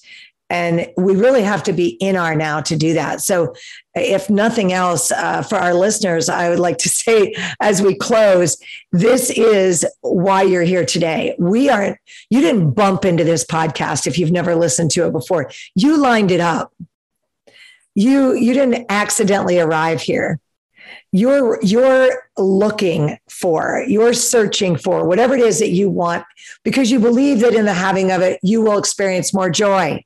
and 0.51 0.91
we 0.97 1.15
really 1.15 1.43
have 1.43 1.63
to 1.63 1.71
be 1.71 1.91
in 2.01 2.17
our 2.17 2.35
now 2.35 2.59
to 2.59 2.75
do 2.75 2.93
that. 2.93 3.21
So, 3.21 3.55
if 3.95 4.29
nothing 4.29 4.73
else, 4.73 5.11
uh, 5.11 5.43
for 5.43 5.55
our 5.55 5.73
listeners, 5.73 6.27
I 6.27 6.49
would 6.49 6.59
like 6.59 6.77
to 6.79 6.89
say 7.03 7.33
as 7.61 7.81
we 7.81 7.95
close, 7.95 8.57
this 8.91 9.29
is 9.29 9.85
why 10.01 10.43
you're 10.43 10.63
here 10.63 10.85
today. 10.85 11.35
We 11.39 11.69
aren't, 11.69 11.97
you 12.29 12.41
didn't 12.41 12.71
bump 12.71 13.05
into 13.05 13.23
this 13.23 13.45
podcast 13.45 14.07
if 14.07 14.19
you've 14.19 14.31
never 14.31 14.53
listened 14.55 14.91
to 14.91 15.07
it 15.07 15.13
before. 15.13 15.49
You 15.73 15.97
lined 15.97 16.31
it 16.31 16.41
up. 16.41 16.73
You, 17.95 18.33
you 18.33 18.53
didn't 18.53 18.85
accidentally 18.89 19.59
arrive 19.59 20.01
here 20.01 20.39
you're 21.13 21.61
you're 21.61 22.29
looking 22.37 23.17
for 23.29 23.83
you're 23.87 24.13
searching 24.13 24.77
for 24.77 25.05
whatever 25.05 25.35
it 25.35 25.41
is 25.41 25.59
that 25.59 25.69
you 25.69 25.89
want 25.89 26.23
because 26.63 26.89
you 26.89 26.99
believe 26.99 27.41
that 27.41 27.53
in 27.53 27.65
the 27.65 27.73
having 27.73 28.11
of 28.11 28.21
it 28.21 28.39
you 28.41 28.61
will 28.61 28.77
experience 28.77 29.33
more 29.33 29.49
joy 29.49 30.01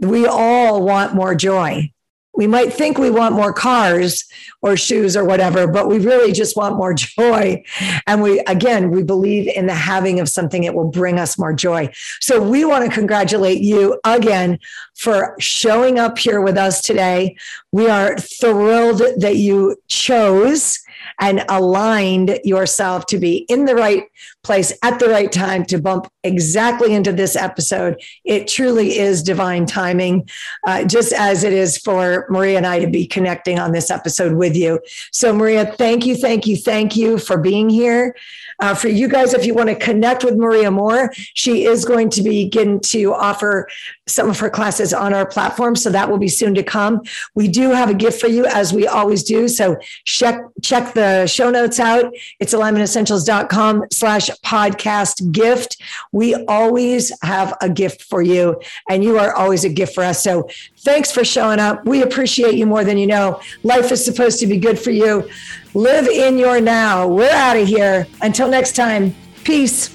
we 0.00 0.26
all 0.26 0.84
want 0.84 1.14
more 1.14 1.34
joy. 1.34 1.90
We 2.36 2.48
might 2.48 2.72
think 2.72 2.98
we 2.98 3.10
want 3.10 3.36
more 3.36 3.52
cars 3.52 4.24
or 4.60 4.76
shoes 4.76 5.16
or 5.16 5.24
whatever, 5.24 5.68
but 5.68 5.86
we 5.88 5.98
really 5.98 6.32
just 6.32 6.56
want 6.56 6.76
more 6.76 6.92
joy. 6.94 7.62
And 8.06 8.22
we, 8.22 8.40
again, 8.40 8.90
we 8.90 9.02
believe 9.02 9.46
in 9.46 9.66
the 9.66 9.74
having 9.74 10.18
of 10.18 10.28
something, 10.28 10.64
it 10.64 10.74
will 10.74 10.90
bring 10.90 11.18
us 11.18 11.38
more 11.38 11.52
joy. 11.52 11.92
So 12.20 12.42
we 12.42 12.64
want 12.64 12.84
to 12.84 12.90
congratulate 12.90 13.60
you 13.60 14.00
again 14.04 14.58
for 14.96 15.36
showing 15.38 15.98
up 15.98 16.18
here 16.18 16.40
with 16.40 16.58
us 16.58 16.80
today. 16.80 17.36
We 17.70 17.88
are 17.88 18.16
thrilled 18.18 19.02
that 19.18 19.36
you 19.36 19.76
chose 19.86 20.80
and 21.20 21.44
aligned 21.48 22.38
yourself 22.44 23.06
to 23.06 23.18
be 23.18 23.38
in 23.48 23.64
the 23.64 23.74
right 23.74 24.04
place 24.42 24.72
at 24.82 24.98
the 24.98 25.08
right 25.08 25.32
time 25.32 25.64
to 25.64 25.78
bump 25.78 26.06
exactly 26.22 26.94
into 26.94 27.12
this 27.12 27.36
episode. 27.36 28.00
It 28.24 28.48
truly 28.48 28.98
is 28.98 29.22
divine 29.22 29.66
timing, 29.66 30.28
uh, 30.66 30.84
just 30.84 31.12
as 31.12 31.44
it 31.44 31.52
is 31.52 31.78
for 31.78 32.26
Maria 32.28 32.56
and 32.56 32.66
I 32.66 32.78
to 32.80 32.86
be 32.86 33.06
connecting 33.06 33.58
on 33.58 33.72
this 33.72 33.90
episode 33.90 34.34
with 34.34 34.56
you. 34.56 34.80
So, 35.12 35.32
Maria, 35.32 35.66
thank 35.66 36.06
you, 36.06 36.16
thank 36.16 36.46
you, 36.46 36.56
thank 36.56 36.96
you 36.96 37.18
for 37.18 37.38
being 37.38 37.68
here. 37.68 38.14
Uh, 38.60 38.74
for 38.74 38.88
you 38.88 39.08
guys, 39.08 39.34
if 39.34 39.44
you 39.44 39.54
want 39.54 39.68
to 39.68 39.74
connect 39.74 40.24
with 40.24 40.36
Maria 40.36 40.70
more, 40.70 41.10
she 41.34 41.64
is 41.64 41.84
going 41.84 42.08
to 42.10 42.22
begin 42.22 42.78
to 42.80 43.12
offer 43.12 43.68
some 44.06 44.30
of 44.30 44.38
her 44.38 44.50
classes 44.50 44.94
on 44.94 45.12
our 45.12 45.26
platform. 45.26 45.74
So 45.74 45.90
that 45.90 46.08
will 46.08 46.18
be 46.18 46.28
soon 46.28 46.54
to 46.54 46.62
come. 46.62 47.00
We 47.34 47.48
do 47.48 47.70
have 47.70 47.90
a 47.90 47.94
gift 47.94 48.20
for 48.20 48.28
you, 48.28 48.46
as 48.46 48.72
we 48.72 48.86
always 48.86 49.24
do. 49.24 49.48
So 49.48 49.76
check 50.04 50.40
check 50.84 50.94
the 50.94 51.26
show 51.26 51.50
notes 51.50 51.80
out. 51.80 52.12
It's 52.40 52.54
alignmentessentials.com 52.54 53.84
slash 53.90 54.30
podcast 54.44 55.32
gift. 55.32 55.80
We 56.12 56.34
always 56.46 57.12
have 57.22 57.56
a 57.60 57.68
gift 57.68 58.02
for 58.02 58.22
you, 58.22 58.60
and 58.88 59.02
you 59.02 59.18
are 59.18 59.34
always 59.34 59.64
a 59.64 59.68
gift 59.68 59.94
for 59.94 60.04
us. 60.04 60.22
So 60.22 60.48
thanks 60.78 61.10
for 61.10 61.24
showing 61.24 61.58
up. 61.58 61.84
We 61.84 62.02
appreciate 62.02 62.54
you 62.54 62.66
more 62.66 62.84
than 62.84 62.98
you 62.98 63.06
know. 63.06 63.40
Life 63.62 63.92
is 63.92 64.04
supposed 64.04 64.40
to 64.40 64.46
be 64.46 64.58
good 64.58 64.78
for 64.78 64.90
you. 64.90 65.28
Live 65.74 66.06
in 66.06 66.38
your 66.38 66.60
now. 66.60 67.06
We're 67.08 67.30
out 67.30 67.56
of 67.56 67.66
here. 67.66 68.06
Until 68.22 68.48
next 68.48 68.76
time, 68.76 69.14
peace. 69.44 69.90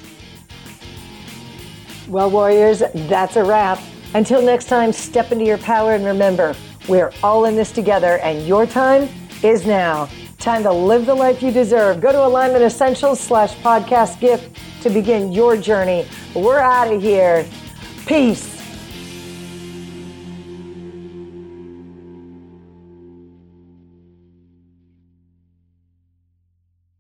Well, 2.08 2.32
Warriors, 2.32 2.82
that's 2.94 3.36
a 3.36 3.44
wrap. 3.44 3.80
Until 4.16 4.42
next 4.42 4.66
time, 4.66 4.92
step 4.92 5.32
into 5.32 5.46
your 5.46 5.60
power 5.60 5.94
and 5.94 6.04
remember, 6.04 6.56
we're 6.88 7.12
all 7.22 7.46
in 7.46 7.56
this 7.56 7.72
together, 7.72 8.18
and 8.18 8.48
your 8.48 8.66
time 8.66 9.08
is 9.44 9.68
now. 9.68 10.10
Time 10.40 10.64
to 10.64 10.72
live 10.72 11.06
the 11.06 11.14
life 11.14 11.44
you 11.44 11.52
deserve. 11.52 12.00
Go 12.00 12.14
to 12.14 12.26
Alignment 12.26 12.64
Essentials 12.64 13.20
slash 13.20 13.54
podcast 13.58 14.22
gift 14.22 14.58
to 14.82 14.90
begin 14.90 15.34
your 15.34 15.58
journey. 15.58 16.08
We're 16.34 16.60
out 16.60 16.94
of 16.94 17.02
here. 17.02 17.46
Peace. 18.06 18.59